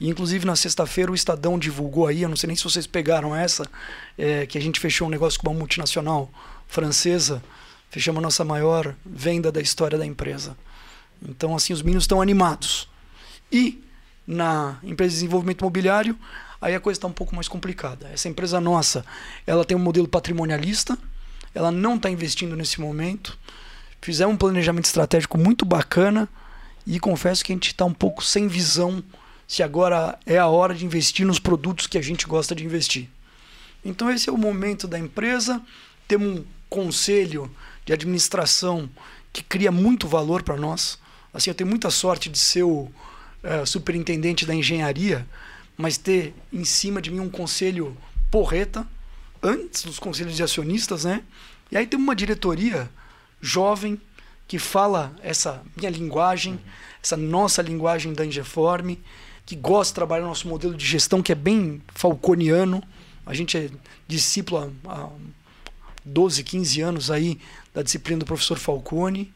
[0.00, 3.34] E, inclusive, na sexta-feira, o Estadão divulgou aí, eu não sei nem se vocês pegaram
[3.34, 3.68] essa,
[4.16, 6.30] é, que a gente fechou um negócio com uma multinacional
[6.66, 7.42] francesa,
[7.90, 10.56] fechamos a nossa maior venda da história da empresa.
[11.20, 12.88] Então, assim, os meninos estão animados.
[13.50, 13.82] E
[14.26, 16.16] na empresa de desenvolvimento imobiliário,
[16.60, 18.08] aí a coisa está um pouco mais complicada.
[18.12, 19.04] Essa empresa nossa,
[19.46, 20.98] ela tem um modelo patrimonialista,
[21.54, 23.38] ela não está investindo nesse momento.
[24.00, 26.28] Fizemos um planejamento estratégico muito bacana
[26.86, 29.02] e confesso que a gente está um pouco sem visão
[29.46, 33.08] se agora é a hora de investir nos produtos que a gente gosta de investir.
[33.84, 35.62] Então esse é o momento da empresa.
[36.06, 37.50] Temos um conselho
[37.84, 38.90] de administração
[39.32, 40.98] que cria muito valor para nós.
[41.32, 42.88] Assim, eu tenho muita sorte de ser o
[43.42, 45.26] é, superintendente da engenharia,
[45.78, 47.96] mas ter em cima de mim um conselho
[48.30, 48.86] porreta,
[49.42, 51.22] antes dos conselhos de acionistas, né?
[51.70, 52.90] E aí tem uma diretoria
[53.40, 53.98] jovem
[54.48, 56.58] que fala essa minha linguagem, uhum.
[57.02, 59.00] essa nossa linguagem da Ingeforme,
[59.46, 62.82] que gosta de trabalhar no nosso modelo de gestão, que é bem falconiano.
[63.24, 63.70] A gente é
[64.06, 65.08] discípulo há
[66.04, 67.38] 12, 15 anos aí
[67.72, 69.32] da disciplina do professor Falcone.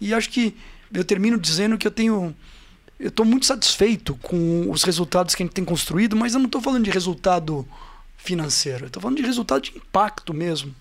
[0.00, 0.56] E acho que
[0.92, 2.34] eu termino dizendo que eu tenho.
[2.98, 6.46] Eu estou muito satisfeito com os resultados que a gente tem construído, mas eu não
[6.46, 7.66] estou falando de resultado
[8.16, 10.74] financeiro, eu estou falando de resultado de impacto mesmo.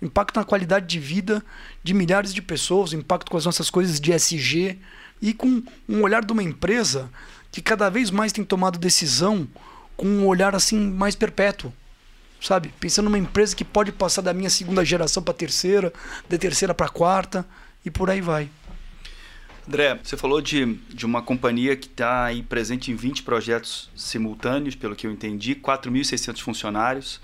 [0.00, 1.42] Impacto na qualidade de vida
[1.82, 4.78] de milhares de pessoas, impacto com as nossas coisas de SG
[5.20, 7.10] e com um olhar de uma empresa
[7.50, 9.48] que cada vez mais tem tomado decisão
[9.96, 11.72] com um olhar assim mais perpétuo.
[12.40, 12.72] Sabe?
[12.80, 15.92] Pensando numa empresa que pode passar da minha segunda geração para a terceira,
[16.28, 17.46] da terceira para a quarta
[17.84, 18.50] e por aí vai.
[19.66, 24.74] André, você falou de, de uma companhia que está aí presente em 20 projetos simultâneos,
[24.74, 27.20] pelo que eu entendi, 4.600 funcionários.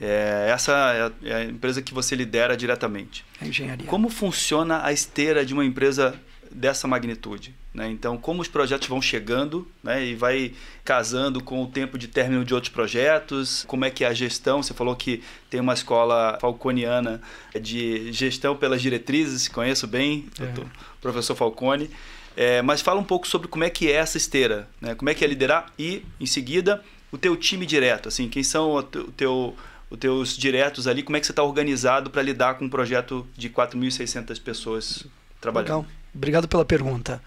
[0.00, 3.24] É, essa é a, é a empresa que você lidera diretamente.
[3.40, 3.86] A engenharia.
[3.86, 6.18] Como funciona a esteira de uma empresa
[6.50, 7.54] dessa magnitude?
[7.72, 7.88] Né?
[7.90, 10.04] Então, como os projetos vão chegando né?
[10.04, 10.52] e vai
[10.84, 13.64] casando com o tempo de término de outros projetos?
[13.66, 14.62] Como é que é a gestão?
[14.62, 17.20] Você falou que tem uma escola falconiana
[17.60, 20.64] de gestão pelas diretrizes, conheço bem, é.
[21.00, 21.90] professor Falcone.
[22.36, 24.94] É, mas fala um pouco sobre como é que é essa esteira, né?
[24.94, 26.82] como é que é liderar e, em seguida,
[27.12, 29.54] o teu time direto, assim, quem são o teu,
[29.90, 33.26] os teus diretos ali, como é que você está organizado para lidar com um projeto
[33.36, 35.06] de 4.600 pessoas
[35.40, 35.80] trabalhando?
[35.80, 35.99] Legal.
[36.14, 37.22] Obrigado pela pergunta.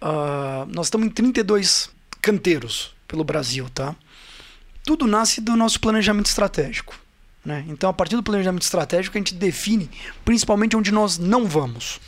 [0.00, 3.94] Uh, nós estamos em 32 canteiros pelo Brasil, tá?
[4.84, 6.98] Tudo nasce do nosso planejamento estratégico.
[7.44, 7.64] Né?
[7.68, 9.90] Então, a partir do planejamento estratégico, a gente define
[10.24, 12.00] principalmente onde nós não vamos.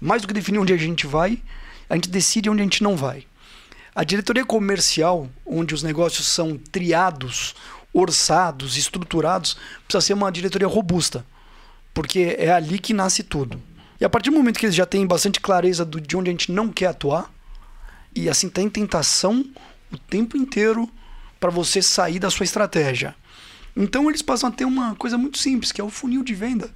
[0.00, 1.42] Mais do que definir onde a gente vai,
[1.88, 3.26] a gente decide onde a gente não vai.
[3.94, 7.54] A diretoria comercial, onde os negócios são triados,
[7.92, 11.26] orçados, estruturados, precisa ser uma diretoria robusta,
[11.92, 13.60] porque é ali que nasce tudo.
[14.00, 16.32] E a partir do momento que eles já têm bastante clareza do, de onde a
[16.32, 17.32] gente não quer atuar,
[18.14, 19.44] e assim tem tentação
[19.92, 20.88] o tempo inteiro
[21.40, 23.14] para você sair da sua estratégia.
[23.76, 26.70] Então eles passam a ter uma coisa muito simples, que é o funil de venda.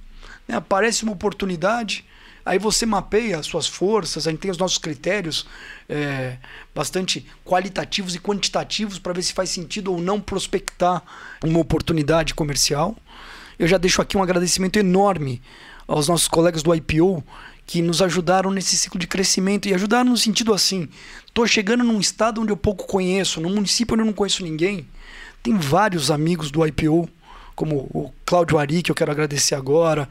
[0.47, 0.55] Né?
[0.55, 2.05] Aparece uma oportunidade,
[2.45, 5.45] aí você mapeia as suas forças, a gente tem os nossos critérios
[5.89, 6.37] é,
[6.73, 11.03] bastante qualitativos e quantitativos para ver se faz sentido ou não prospectar
[11.43, 12.97] uma oportunidade comercial.
[13.59, 15.41] Eu já deixo aqui um agradecimento enorme
[15.87, 17.23] aos nossos colegas do IPO
[17.65, 20.87] que nos ajudaram nesse ciclo de crescimento e ajudaram no sentido assim:
[21.25, 24.87] estou chegando num estado onde eu pouco conheço, num município onde eu não conheço ninguém.
[25.41, 27.09] Tem vários amigos do IPO,
[27.55, 30.07] como o Cláudio Ari, que eu quero agradecer agora,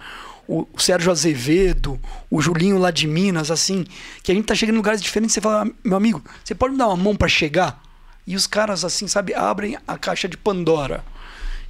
[0.47, 1.99] o Sérgio Azevedo,
[2.31, 3.85] o Julinho lá de Minas, assim,
[4.23, 5.35] que a gente tá chegando em lugares diferentes.
[5.35, 7.81] Você fala, meu amigo, você pode me dar uma mão para chegar?
[8.27, 11.05] E os caras, assim, sabe, abrem a caixa de Pandora.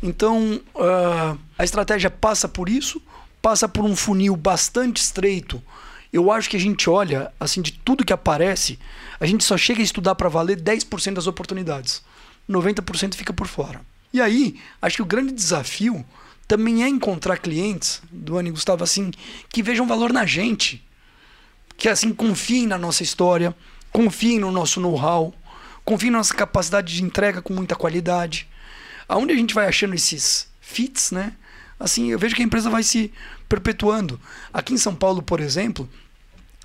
[0.02, 3.00] Então, uh, a estratégia passa por isso
[3.42, 5.60] passa por um funil bastante estreito.
[6.12, 8.78] Eu acho que a gente olha, assim, de tudo que aparece,
[9.18, 12.02] a gente só chega a estudar para valer 10% das oportunidades.
[12.48, 13.80] 90% fica por fora.
[14.12, 16.04] E aí, acho que o grande desafio
[16.46, 19.10] também é encontrar clientes, do Ani Gustavo, assim,
[19.48, 20.84] que vejam valor na gente.
[21.76, 23.56] Que, assim, confiem na nossa história,
[23.90, 25.34] confiem no nosso know-how,
[25.84, 28.46] confiem na nossa capacidade de entrega com muita qualidade.
[29.08, 31.32] Aonde a gente vai achando esses fits, né?
[31.82, 33.12] Assim, eu vejo que a empresa vai se
[33.48, 34.18] perpetuando.
[34.52, 35.88] Aqui em São Paulo, por exemplo,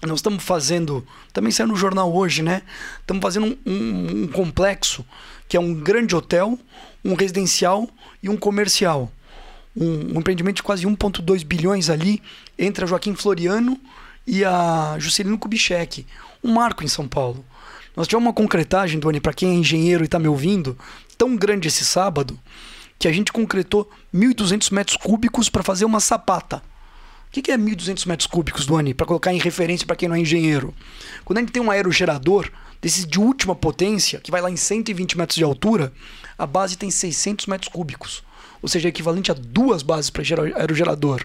[0.03, 2.62] nós estamos fazendo, também saiu no jornal hoje, né?
[2.99, 5.03] Estamos fazendo um, um, um, complexo
[5.49, 6.58] que é um grande hotel,
[7.03, 7.89] um residencial
[8.21, 9.12] e um comercial.
[9.75, 12.21] Um, um empreendimento de quase 1,2 bilhões ali
[12.58, 13.80] entre a Joaquim Floriano
[14.25, 16.06] e a Juscelino Kubitschek.
[16.43, 17.43] Um marco em São Paulo.
[17.95, 20.77] Nós tivemos uma concretagem, Doni, para quem é engenheiro e está me ouvindo,
[21.17, 22.39] tão grande esse sábado,
[22.99, 26.62] que a gente concretou 1.200 metros cúbicos para fazer uma sapata.
[27.27, 28.93] O que, é 1.200 metros cúbicos, Duane?
[28.93, 30.73] Para colocar em referência para quem não é engenheiro.
[31.25, 32.49] Quando a gente tem um aerogerador
[32.81, 35.91] desses de última potência, que vai lá em 120 metros de altura,
[36.38, 38.23] a base tem 600 metros cúbicos.
[38.62, 40.23] Ou seja, é equivalente a duas bases para
[40.55, 41.23] aerogerador.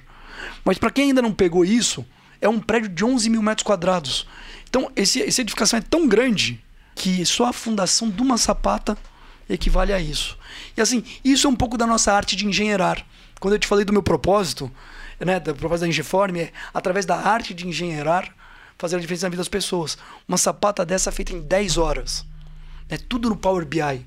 [0.65, 2.05] Mas para quem ainda não pegou isso,
[2.41, 4.27] é um prédio de 11 mil metros quadrados.
[4.69, 6.61] Então, esse, essa edificação é tão grande
[6.95, 8.99] que só a fundação de uma sapata
[9.49, 10.39] equivale a isso.
[10.77, 13.05] E assim, isso é um pouco da nossa arte de engenheirar.
[13.41, 14.71] Quando eu te falei do meu propósito,
[15.19, 18.35] né, do propósito da Engeforme, é através da arte de engenheirar,
[18.79, 19.97] fazer a diferença na vida das pessoas.
[20.27, 22.25] Uma sapata dessa feita em 10 horas.
[22.89, 24.07] É tudo no Power BI.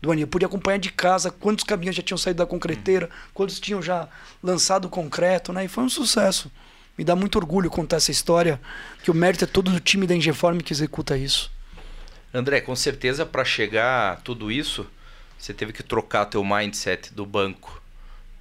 [0.00, 3.80] Duane, eu podia acompanhar de casa quantos caminhões já tinham saído da concreteira, quantos tinham
[3.80, 4.08] já
[4.42, 5.64] lançado concreto, né?
[5.64, 6.50] E foi um sucesso.
[6.98, 8.60] Me dá muito orgulho contar essa história,
[9.02, 11.50] que o mérito é todo do time da Engeforme que executa isso.
[12.36, 14.86] André, com certeza para chegar a tudo isso,
[15.38, 17.82] você teve que trocar teu mindset do banco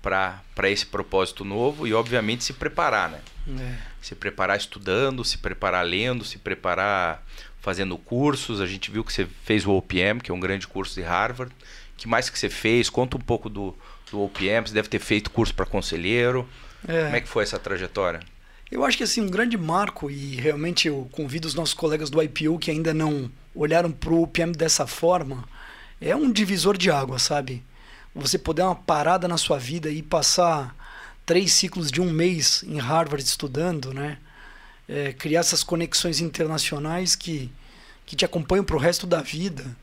[0.01, 3.21] para esse propósito novo e obviamente se preparar, né?
[3.59, 3.77] É.
[4.01, 7.25] Se preparar estudando, se preparar lendo, se preparar
[7.59, 8.61] fazendo cursos.
[8.61, 11.51] A gente viu que você fez o OPM, que é um grande curso de Harvard.
[11.97, 12.89] que mais que você fez?
[12.89, 13.75] Conta um pouco do,
[14.11, 14.67] do OPM.
[14.67, 16.47] Você deve ter feito curso para conselheiro.
[16.87, 17.05] É.
[17.05, 18.19] Como é que foi essa trajetória?
[18.71, 22.21] Eu acho que assim um grande marco e realmente eu convido os nossos colegas do
[22.21, 25.47] IPO que ainda não olharam para o OPM dessa forma
[26.01, 27.63] é um divisor de água, sabe?
[28.13, 30.75] Você poder uma parada na sua vida e passar
[31.25, 34.17] três ciclos de um mês em Harvard estudando, né?
[34.87, 37.51] É, criar essas conexões internacionais que,
[38.05, 39.75] que te acompanham para o resto da vida.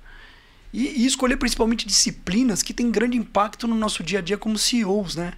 [0.72, 4.56] E, e, escolher principalmente disciplinas que têm grande impacto no nosso dia a dia como
[4.56, 5.34] CEOs, né?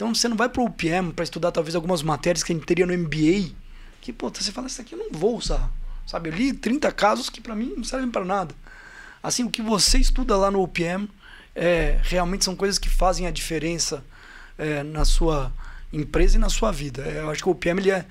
[0.00, 2.64] Então você não vai para o UPM para estudar talvez algumas matérias que a gente
[2.64, 3.54] teria no MBA,
[4.00, 5.70] que, pô, você fala, isso aqui eu não vou usar.
[6.06, 8.54] Sabe, eu li 30 casos que para mim não servem para nada.
[9.22, 11.06] Assim, o que você estuda lá no OPM
[11.54, 14.02] é, realmente são coisas que fazem a diferença
[14.56, 15.52] é, na sua
[15.92, 17.02] empresa e na sua vida.
[17.02, 18.06] É, eu acho que o PM ele é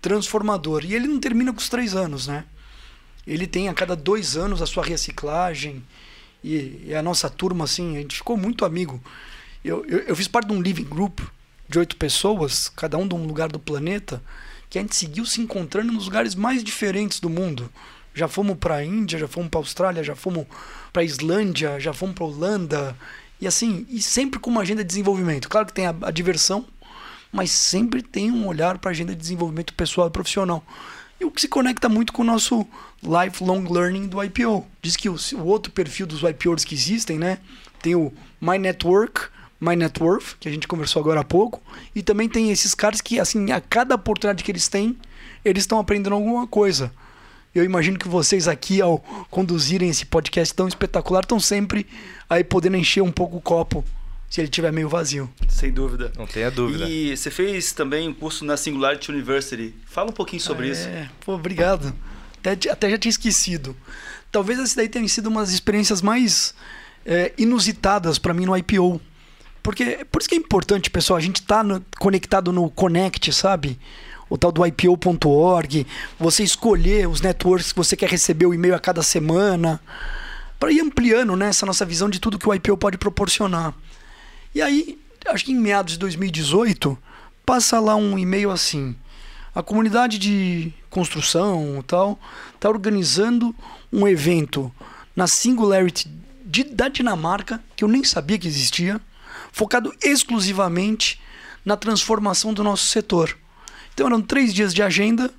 [0.00, 0.86] transformador.
[0.86, 2.46] E ele não termina com os três anos, né?
[3.26, 5.84] Ele tem a cada dois anos a sua reciclagem.
[6.42, 9.02] E, e a nossa turma, assim, a gente ficou muito amigo.
[9.66, 11.18] Eu, eu, eu, fiz parte de um living group
[11.68, 14.22] de oito pessoas, cada um de um lugar do planeta,
[14.70, 17.68] que a gente seguiu se encontrando nos lugares mais diferentes do mundo.
[18.14, 20.46] Já fomos para a Índia, já fomos para a Austrália, já fomos
[20.92, 22.96] para a Islândia, já fomos para a Holanda.
[23.40, 25.48] E assim, e sempre com uma agenda de desenvolvimento.
[25.48, 26.64] Claro que tem a, a diversão,
[27.32, 30.64] mas sempre tem um olhar para a agenda de desenvolvimento pessoal e profissional.
[31.18, 32.64] E o que se conecta muito com o nosso
[33.02, 34.64] lifelong learning do IPO.
[34.80, 37.38] Diz que o, o outro perfil dos IPOs que existem, né?
[37.82, 41.62] Tem o My Network, My Net Worth, que a gente conversou agora há pouco,
[41.94, 44.96] e também tem esses caras que, assim, a cada oportunidade que eles têm,
[45.44, 46.92] eles estão aprendendo alguma coisa.
[47.54, 48.98] Eu imagino que vocês aqui, ao
[49.30, 51.86] conduzirem esse podcast tão espetacular, estão sempre
[52.28, 53.82] aí podendo encher um pouco o copo
[54.28, 55.30] se ele tiver meio vazio.
[55.48, 56.12] Sem dúvida.
[56.18, 56.86] Não tenha dúvida.
[56.86, 59.74] E você fez também um curso na Singularity University.
[59.86, 60.88] Fala um pouquinho sobre é, isso.
[61.24, 61.94] Pô, obrigado.
[62.44, 63.74] Até, até já tinha esquecido.
[64.30, 66.54] Talvez essa daí tenha sido uma das experiências mais
[67.04, 69.00] é, inusitadas para mim no IPO.
[69.66, 73.76] Porque por isso que é importante, pessoal, a gente tá no, conectado no Connect, sabe?
[74.30, 75.84] O tal do IPO.org,
[76.20, 79.80] você escolher os networks que você quer receber o e-mail a cada semana,
[80.56, 83.74] para ir ampliando né, essa nossa visão de tudo que o IPO pode proporcionar.
[84.54, 86.96] E aí, acho que em meados de 2018,
[87.44, 88.94] passa lá um e-mail assim:
[89.52, 92.20] a comunidade de construção tal
[92.54, 93.52] está organizando
[93.92, 94.72] um evento
[95.16, 96.08] na Singularity
[96.44, 99.00] de, da Dinamarca, que eu nem sabia que existia,
[99.56, 101.18] focado exclusivamente
[101.64, 103.34] na transformação do nosso setor.
[103.94, 105.32] Então eram três dias de agenda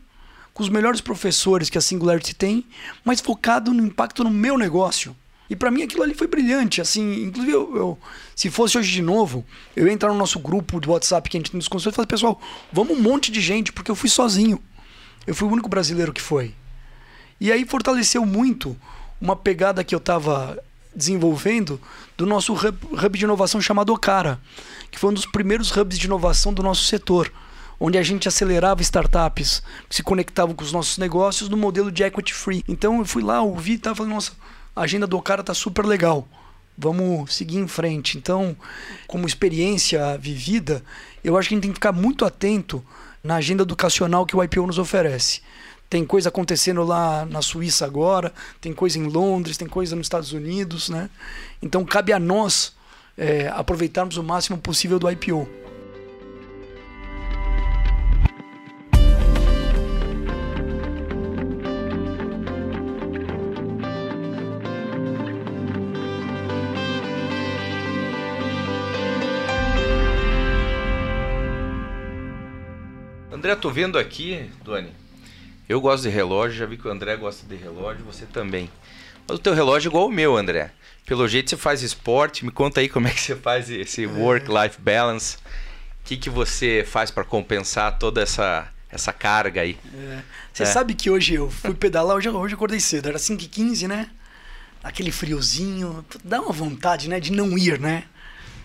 [0.55, 2.65] com os melhores professores que a Singularity tem,
[3.05, 5.15] mas focado no impacto no meu negócio.
[5.47, 7.99] E para mim aquilo ali foi brilhante, assim, inclusive eu, eu,
[8.35, 11.39] se fosse hoje de novo, eu ia entrar no nosso grupo do WhatsApp que a
[11.39, 12.41] gente nos consultores e falar, pessoal,
[12.73, 14.59] vamos um monte de gente, porque eu fui sozinho.
[15.27, 16.55] Eu fui o único brasileiro que foi.
[17.39, 18.75] E aí fortaleceu muito
[19.21, 20.57] uma pegada que eu estava
[20.95, 21.79] desenvolvendo
[22.17, 24.41] do nosso hub, hub de inovação chamado Ocara,
[24.89, 27.31] que foi um dos primeiros hubs de inovação do nosso setor,
[27.79, 32.03] onde a gente acelerava startups que se conectavam com os nossos negócios no modelo de
[32.03, 32.63] equity free.
[32.67, 34.31] Então eu fui lá, ouvi e falando, nossa,
[34.75, 36.27] a agenda do cara tá super legal.
[36.75, 38.17] Vamos seguir em frente.
[38.17, 38.55] Então,
[39.07, 40.83] como experiência vivida,
[41.23, 42.83] eu acho que a gente tem que ficar muito atento
[43.23, 45.41] na agenda educacional que o IPO nos oferece.
[45.89, 50.33] Tem coisa acontecendo lá na Suíça agora, tem coisa em Londres, tem coisa nos Estados
[50.33, 51.09] Unidos, né?
[51.61, 52.75] Então cabe a nós
[53.17, 55.47] é, aproveitarmos o máximo possível do IPO.
[73.31, 75.06] André, tô vendo aqui, Duane.
[75.67, 78.69] Eu gosto de relógio, já vi que o André gosta de relógio, você também.
[79.27, 80.71] Mas o teu relógio é igual o meu, André.
[81.05, 84.79] Pelo jeito você faz esporte, me conta aí como é que você faz esse work-life
[84.79, 85.35] balance.
[85.35, 85.39] O
[86.05, 89.77] que, que você faz para compensar toda essa, essa carga aí?
[89.93, 90.19] É.
[90.53, 90.65] Você é.
[90.65, 94.09] sabe que hoje eu fui pedalar, hoje, hoje eu acordei cedo, era 5h15, né?
[94.81, 98.05] Aquele friozinho, dá uma vontade, né, de não ir, né?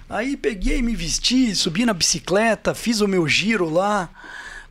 [0.09, 4.09] Aí peguei, me vesti, subi na bicicleta, fiz o meu giro lá.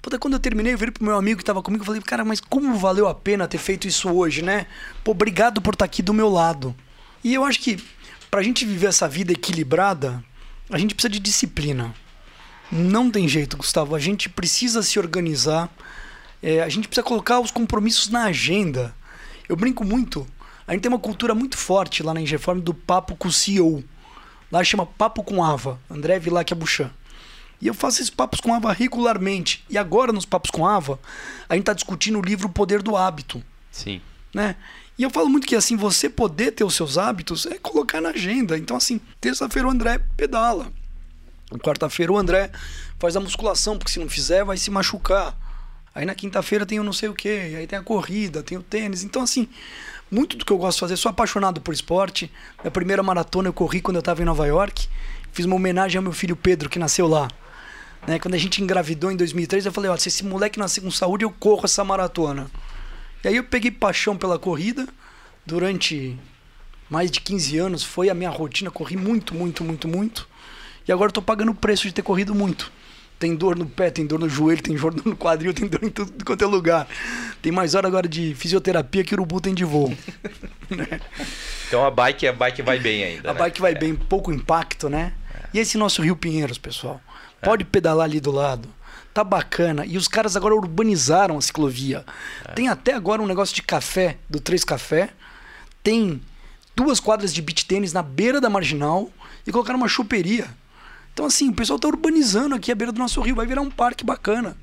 [0.01, 2.25] Puta, quando eu terminei, eu virei pro meu amigo que tava comigo e falei, cara,
[2.25, 4.65] mas como valeu a pena ter feito isso hoje, né?
[5.03, 6.75] Pô, obrigado por estar tá aqui do meu lado.
[7.23, 7.77] E eu acho que
[8.31, 10.23] pra gente viver essa vida equilibrada,
[10.71, 11.93] a gente precisa de disciplina.
[12.71, 13.93] Não tem jeito, Gustavo.
[13.93, 15.69] A gente precisa se organizar.
[16.41, 18.95] É, a gente precisa colocar os compromissos na agenda.
[19.47, 20.25] Eu brinco muito.
[20.65, 23.83] A gente tem uma cultura muito forte lá na Ingeform do papo com o CEO.
[24.51, 26.89] Lá chama Papo com Ava, André Vilac Abuchan.
[27.62, 29.63] E eu faço esses papos com Ava regularmente.
[29.69, 31.00] E agora, nos papos com Ava,
[31.47, 33.43] a gente está discutindo o livro O Poder do Hábito.
[33.71, 34.02] Sim.
[34.34, 34.56] Né?
[34.97, 38.09] E eu falo muito que assim, você poder ter os seus hábitos é colocar na
[38.09, 38.57] agenda.
[38.57, 40.72] Então, assim, terça-feira o André pedala.
[41.59, 42.51] Quarta-feira o André
[42.99, 45.38] faz a musculação, porque se não fizer, vai se machucar.
[45.93, 48.64] Aí na quinta-feira tem o não sei o que, aí tem a corrida, tem o
[48.64, 49.03] tênis.
[49.03, 49.49] Então, assim,
[50.09, 52.32] muito do que eu gosto de fazer, sou apaixonado por esporte.
[52.62, 54.88] Minha primeira maratona eu corri quando eu estava em Nova York.
[55.34, 57.28] Fiz uma homenagem ao meu filho Pedro, que nasceu lá.
[58.08, 58.20] Né?
[58.20, 61.24] Quando a gente engravidou em 2003, eu falei, ó, se esse moleque nascer com saúde,
[61.24, 62.49] eu corro essa maratona.
[63.24, 64.88] E aí eu peguei paixão pela corrida.
[65.45, 66.18] Durante
[66.89, 70.28] mais de 15 anos foi a minha rotina, corri muito, muito, muito, muito.
[70.88, 72.72] E agora eu tô pagando o preço de ter corrido muito.
[73.20, 75.89] Tem dor no pé, tem dor no joelho, tem dor no quadril, tem dor em
[75.89, 76.88] tudo quanto é lugar.
[77.39, 79.95] Tem mais hora agora de fisioterapia que o urubu tem de voo.
[81.68, 83.30] Então a bike, a bike vai bem ainda.
[83.30, 83.39] A né?
[83.39, 85.14] bike vai bem, pouco impacto, né?
[85.54, 86.99] E esse nosso Rio Pinheiros, pessoal?
[87.41, 88.69] Pode pedalar ali do lado.
[89.13, 89.85] Tá bacana.
[89.85, 92.05] E os caras agora urbanizaram a ciclovia.
[92.55, 95.09] Tem até agora um negócio de café, do Três Café.
[95.83, 96.21] Tem
[96.75, 99.09] duas quadras de beach tênis na beira da marginal
[99.45, 100.47] e colocaram uma choperia.
[101.13, 103.35] Então, assim, o pessoal tá urbanizando aqui a beira do nosso rio.
[103.35, 104.55] Vai virar um parque bacana.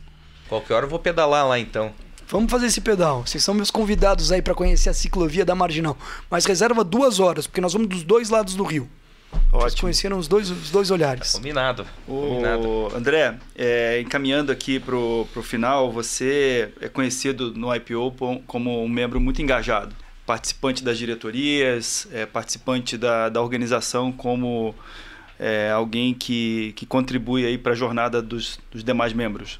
[0.48, 1.92] Qualquer hora eu vou pedalar lá então.
[2.26, 3.26] Vamos fazer esse pedal.
[3.26, 5.96] Vocês são meus convidados aí para conhecer a ciclovia da Marginal.
[6.30, 8.88] Mas reserva duas horas, porque nós vamos dos dois lados do rio.
[9.30, 9.80] Vocês Ótimo.
[9.82, 11.32] conheceram os dois, os dois olhares.
[11.32, 11.86] Combinado.
[12.06, 12.68] Combinado.
[12.68, 18.82] O André, é, encaminhando aqui para o final, você é conhecido no IPO po- como
[18.84, 19.94] um membro muito engajado,
[20.26, 24.74] participante das diretorias, é, participante da, da organização como
[25.38, 29.58] é, alguém que, que contribui aí para a jornada dos, dos demais membros.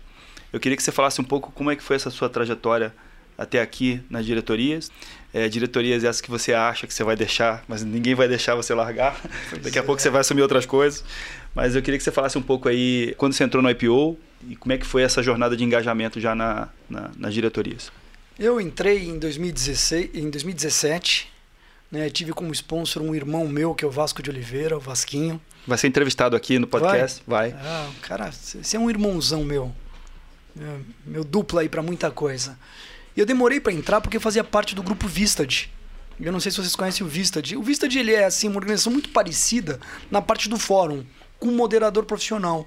[0.52, 2.94] Eu queria que você falasse um pouco como é que foi essa sua trajetória
[3.38, 4.90] até aqui nas diretorias.
[5.32, 8.74] É, diretorias essas que você acha que você vai deixar, mas ninguém vai deixar você
[8.74, 9.20] largar.
[9.62, 11.04] Daqui a pouco você vai assumir outras coisas.
[11.54, 14.18] Mas eu queria que você falasse um pouco aí quando você entrou no IPO
[14.48, 17.92] e como é que foi essa jornada de engajamento já na, na- nas diretorias.
[18.38, 21.30] Eu entrei em 2016, em 2017,
[21.90, 22.08] né?
[22.08, 25.40] Tive como sponsor um irmão meu que é o Vasco de Oliveira, o Vasquinho.
[25.66, 27.22] Vai ser entrevistado aqui no podcast?
[27.26, 27.50] Vai.
[27.52, 29.74] Ah, cara, você é um irmãozão meu.
[30.58, 32.56] É, Meu duplo aí pra muita coisa.
[33.18, 35.68] E eu demorei pra entrar porque fazia parte do grupo Vistad.
[36.20, 37.56] Eu não sei se vocês conhecem o Vistad.
[37.56, 41.04] O Vistad ele é assim uma organização muito parecida na parte do fórum,
[41.36, 42.64] com um moderador profissional.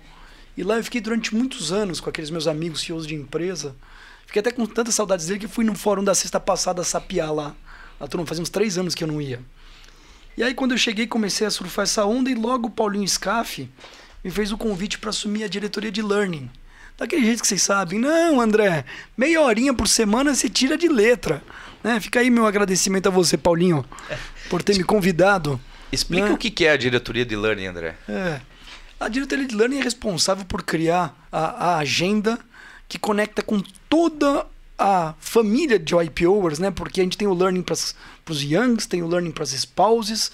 [0.57, 3.77] E lá eu fiquei durante muitos anos com aqueles meus amigos CEOs de empresa.
[4.25, 7.55] Fiquei até com tantas saudades dele que fui no fórum da sexta passada sapiar lá.
[7.97, 9.39] A turma fazia uns três anos que eu não ia.
[10.35, 13.69] E aí quando eu cheguei comecei a surfar essa onda e logo o Paulinho Scaff
[14.21, 16.51] me fez o convite para assumir a diretoria de Learning.
[17.01, 17.97] Daquele jeito que vocês sabem.
[17.97, 18.85] Não, André,
[19.17, 21.41] meia horinha por semana você tira de letra.
[21.83, 21.99] Né?
[21.99, 23.83] Fica aí meu agradecimento a você, Paulinho,
[24.51, 25.59] por ter me convidado.
[25.91, 26.31] Explica né?
[26.31, 27.95] o que que é a diretoria de learning, André.
[28.07, 28.39] É.
[28.99, 32.37] A diretoria de Learning é responsável por criar a, a agenda
[32.87, 34.45] que conecta com toda
[34.77, 36.69] a família de IPOers, né?
[36.69, 40.31] Porque a gente tem o Learning para os Youngs, tem o Learning para as spouses,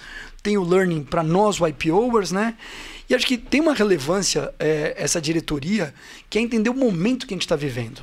[0.48, 2.56] tem o Learning para nós, IPOers, né?
[3.10, 5.94] E acho que tem uma relevância é, essa diretoria
[6.30, 8.02] que é entender o momento que a gente está vivendo.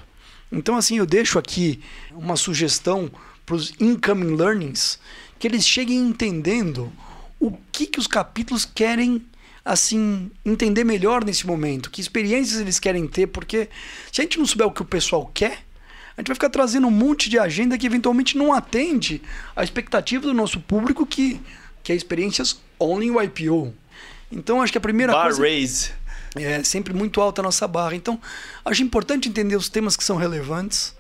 [0.52, 1.80] Então, assim, eu deixo aqui
[2.12, 3.10] uma sugestão
[3.46, 4.98] para os incoming learnings
[5.38, 6.92] que eles cheguem entendendo
[7.40, 9.24] o que, que os capítulos querem
[9.64, 13.70] assim entender melhor nesse momento, que experiências eles querem ter, porque
[14.12, 15.64] se a gente não souber o que o pessoal quer,
[16.14, 19.22] a gente vai ficar trazendo um monte de agenda que eventualmente não atende
[19.56, 21.40] a expectativa do nosso público que
[21.84, 23.72] que é experiências only o IPO.
[24.32, 25.92] Então acho que a primeira Bar coisa Raise.
[26.34, 27.94] é sempre muito alta a nossa barra.
[27.94, 28.20] Então,
[28.64, 30.92] acho importante entender os temas que são relevantes.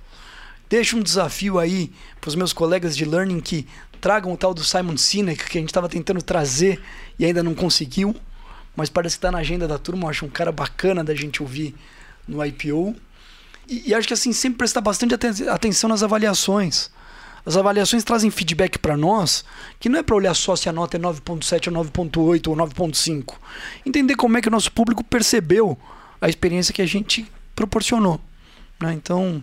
[0.68, 3.66] Deixo um desafio aí para os meus colegas de learning que
[4.00, 6.80] tragam o tal do Simon Sinek, que a gente estava tentando trazer
[7.18, 8.14] e ainda não conseguiu,
[8.76, 10.04] mas parece que está na agenda da turma.
[10.04, 11.74] Eu acho um cara bacana da gente ouvir
[12.28, 12.94] no IPO.
[13.68, 16.90] E, e acho que assim, sempre prestar bastante aten- atenção nas avaliações.
[17.46, 19.44] As avaliações trazem feedback para nós,
[19.78, 23.34] que não é para olhar só se a nota é 9.7 ou 9.8 ou 9.5.
[23.84, 25.78] Entender como é que o nosso público percebeu
[26.20, 28.18] a experiência que a gente proporcionou.
[28.80, 28.94] né?
[28.94, 29.42] Então,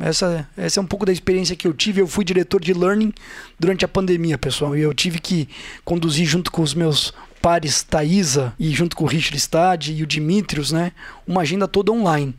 [0.00, 2.00] essa, essa é um pouco da experiência que eu tive.
[2.00, 3.12] Eu fui diretor de learning
[3.58, 5.48] durante a pandemia, pessoal, e eu tive que
[5.84, 10.06] conduzir junto com os meus pares Thaisa e junto com o Richard Stade e o
[10.06, 10.92] Dimitrios, né,
[11.26, 12.34] uma agenda toda online.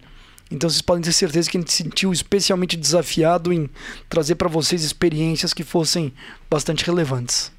[0.52, 3.70] Então vocês podem ter certeza que a gente se sentiu especialmente desafiado em
[4.08, 6.14] trazer para vocês experiências que fossem
[6.50, 7.52] bastante relevantes.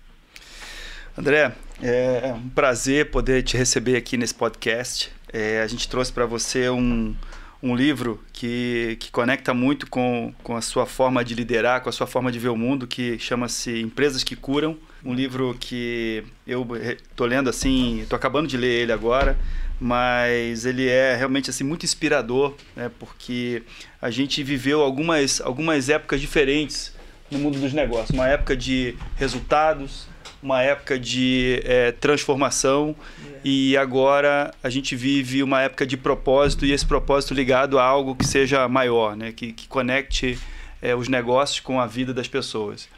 [1.19, 5.11] André, é um prazer poder te receber aqui nesse podcast.
[5.33, 7.15] É, a gente trouxe para você um,
[7.63, 11.93] um livro que, que conecta muito com, com a sua forma de liderar, com a
[11.93, 14.77] sua forma de ver o mundo, que chama-se Empresas que Curam.
[15.05, 19.39] Um livro que eu estou lendo assim, estou acabando de ler ele agora,
[19.81, 22.91] mas ele é realmente assim muito inspirador, né?
[22.99, 23.63] Porque
[24.01, 26.95] a gente viveu algumas algumas épocas diferentes
[27.31, 30.07] no mundo dos negócios, uma época de resultados,
[30.43, 32.95] uma época de é, transformação
[33.45, 38.15] e agora a gente vive uma época de propósito e esse propósito ligado a algo
[38.15, 39.33] que seja maior, né?
[39.33, 40.39] que, que conecte
[40.81, 42.89] é, os negócios com a vida das pessoas.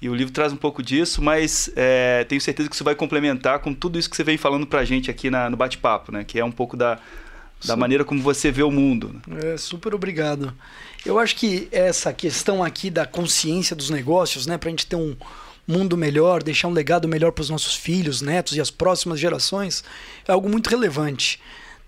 [0.00, 3.60] E o livro traz um pouco disso, mas é, tenho certeza que isso vai complementar
[3.60, 6.22] com tudo isso que você vem falando pra gente aqui na, no bate-papo, né?
[6.22, 6.98] Que é um pouco da,
[7.64, 7.80] da Sim.
[7.80, 9.20] maneira como você vê o mundo.
[9.42, 10.52] É, super obrigado.
[11.04, 14.96] Eu acho que essa questão aqui da consciência dos negócios, né, para a gente ter
[14.96, 15.16] um
[15.66, 19.82] mundo melhor, deixar um legado melhor para os nossos filhos, netos e as próximas gerações,
[20.26, 21.40] é algo muito relevante.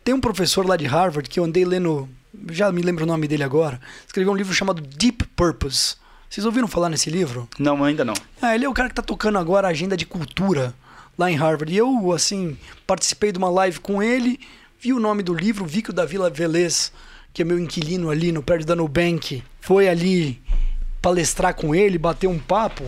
[0.02, 2.08] Tem um professor lá de Harvard que eu andei lendo,
[2.50, 5.96] já me lembro o nome dele agora, escreveu um livro chamado Deep Purpose.
[6.28, 7.48] Vocês ouviram falar nesse livro?
[7.58, 8.14] Não, ainda não.
[8.40, 10.74] Ah, ele é o cara que está tocando agora a agenda de cultura
[11.16, 11.72] lá em Harvard.
[11.72, 12.56] E eu, assim,
[12.86, 14.38] participei de uma live com ele,
[14.78, 16.92] vi o nome do livro, vi que o Davi Velez,
[17.32, 20.40] que é meu inquilino ali no prédio da Nubank, foi ali
[21.00, 22.84] palestrar com ele, bater um papo.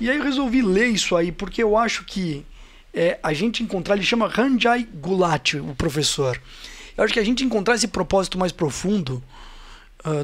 [0.00, 2.46] E aí eu resolvi ler isso aí, porque eu acho que
[2.94, 6.40] é, a gente encontrar, ele chama Ranjay Gulati, o professor.
[6.96, 9.22] Eu acho que a gente encontrar esse propósito mais profundo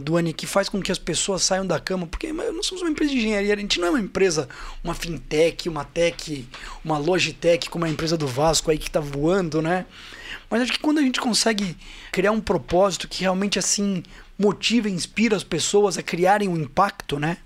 [0.03, 2.91] do Ani que faz com que as pessoas saiam da cama, porque nós somos uma
[2.91, 4.49] empresa de engenharia, a gente não é uma empresa,
[4.83, 6.47] uma fintech, uma tech,
[6.85, 9.87] uma logitech, como a empresa do Vasco aí que está voando, né?
[10.51, 11.77] Mas acho que quando a gente consegue
[12.13, 14.03] criar um propósito que realmente assim
[14.39, 17.39] motiva e inspira as pessoas a criarem um impacto, né?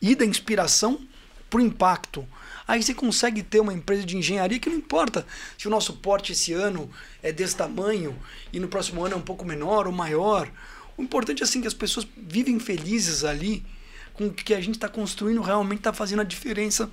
[0.00, 1.00] E da inspiração
[1.48, 2.26] para o impacto.
[2.66, 5.26] Aí você consegue ter uma empresa de engenharia que não importa
[5.58, 6.88] se o nosso porte esse ano
[7.20, 8.16] é desse tamanho
[8.52, 10.48] e no próximo ano é um pouco menor ou maior.
[11.00, 13.64] O importante é assim que as pessoas vivem felizes ali
[14.12, 16.90] com o que a gente está construindo realmente está fazendo a diferença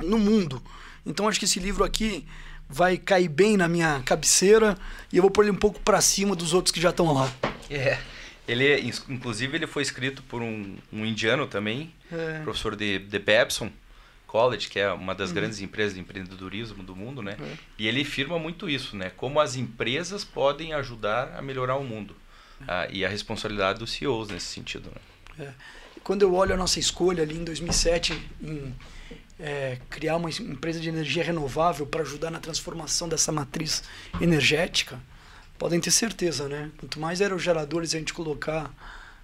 [0.00, 0.62] no mundo.
[1.04, 2.24] Então acho que esse livro aqui
[2.68, 4.78] vai cair bem na minha cabeceira
[5.12, 7.28] e eu vou pôr ele um pouco para cima dos outros que já estão lá.
[7.68, 7.98] É.
[8.46, 12.42] Ele, inclusive, ele foi escrito por um, um indiano também, é.
[12.44, 13.72] professor de, de Babson
[14.28, 15.34] College, que é uma das uhum.
[15.34, 17.36] grandes empresas de empreendedorismo do mundo, né?
[17.40, 17.56] É.
[17.76, 19.10] E ele afirma muito isso, né?
[19.16, 22.14] Como as empresas podem ajudar a melhorar o mundo
[22.66, 24.90] ah, e a responsabilidade dos CEOs nesse sentido.
[25.38, 25.46] Né?
[25.46, 25.52] É.
[26.02, 28.74] Quando eu olho a nossa escolha ali em 2007 em
[29.38, 33.82] é, criar uma empresa de energia renovável para ajudar na transformação dessa matriz
[34.20, 34.98] energética,
[35.58, 36.70] podem ter certeza, né?
[36.78, 38.72] Quanto mais aerogeradores a gente colocar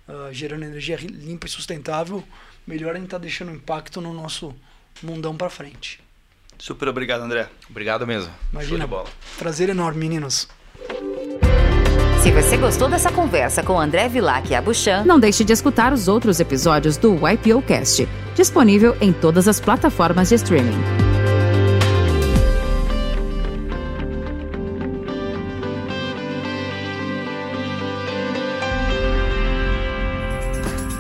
[0.08, 2.22] uh, gerando energia limpa e sustentável,
[2.66, 4.54] melhor a gente está deixando impacto no nosso
[5.02, 6.00] mundão para frente.
[6.58, 7.48] Super obrigado, André.
[7.68, 8.32] Obrigado mesmo.
[8.52, 8.88] Imagina,
[9.38, 10.48] prazer enorme, meninos.
[12.22, 16.06] Se você gostou dessa conversa com André Vilac e Abuchan, não deixe de escutar os
[16.06, 20.70] outros episódios do YPO Cast, disponível em todas as plataformas de streaming.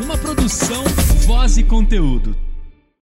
[0.00, 0.82] Uma produção,
[1.24, 2.34] voz e conteúdo.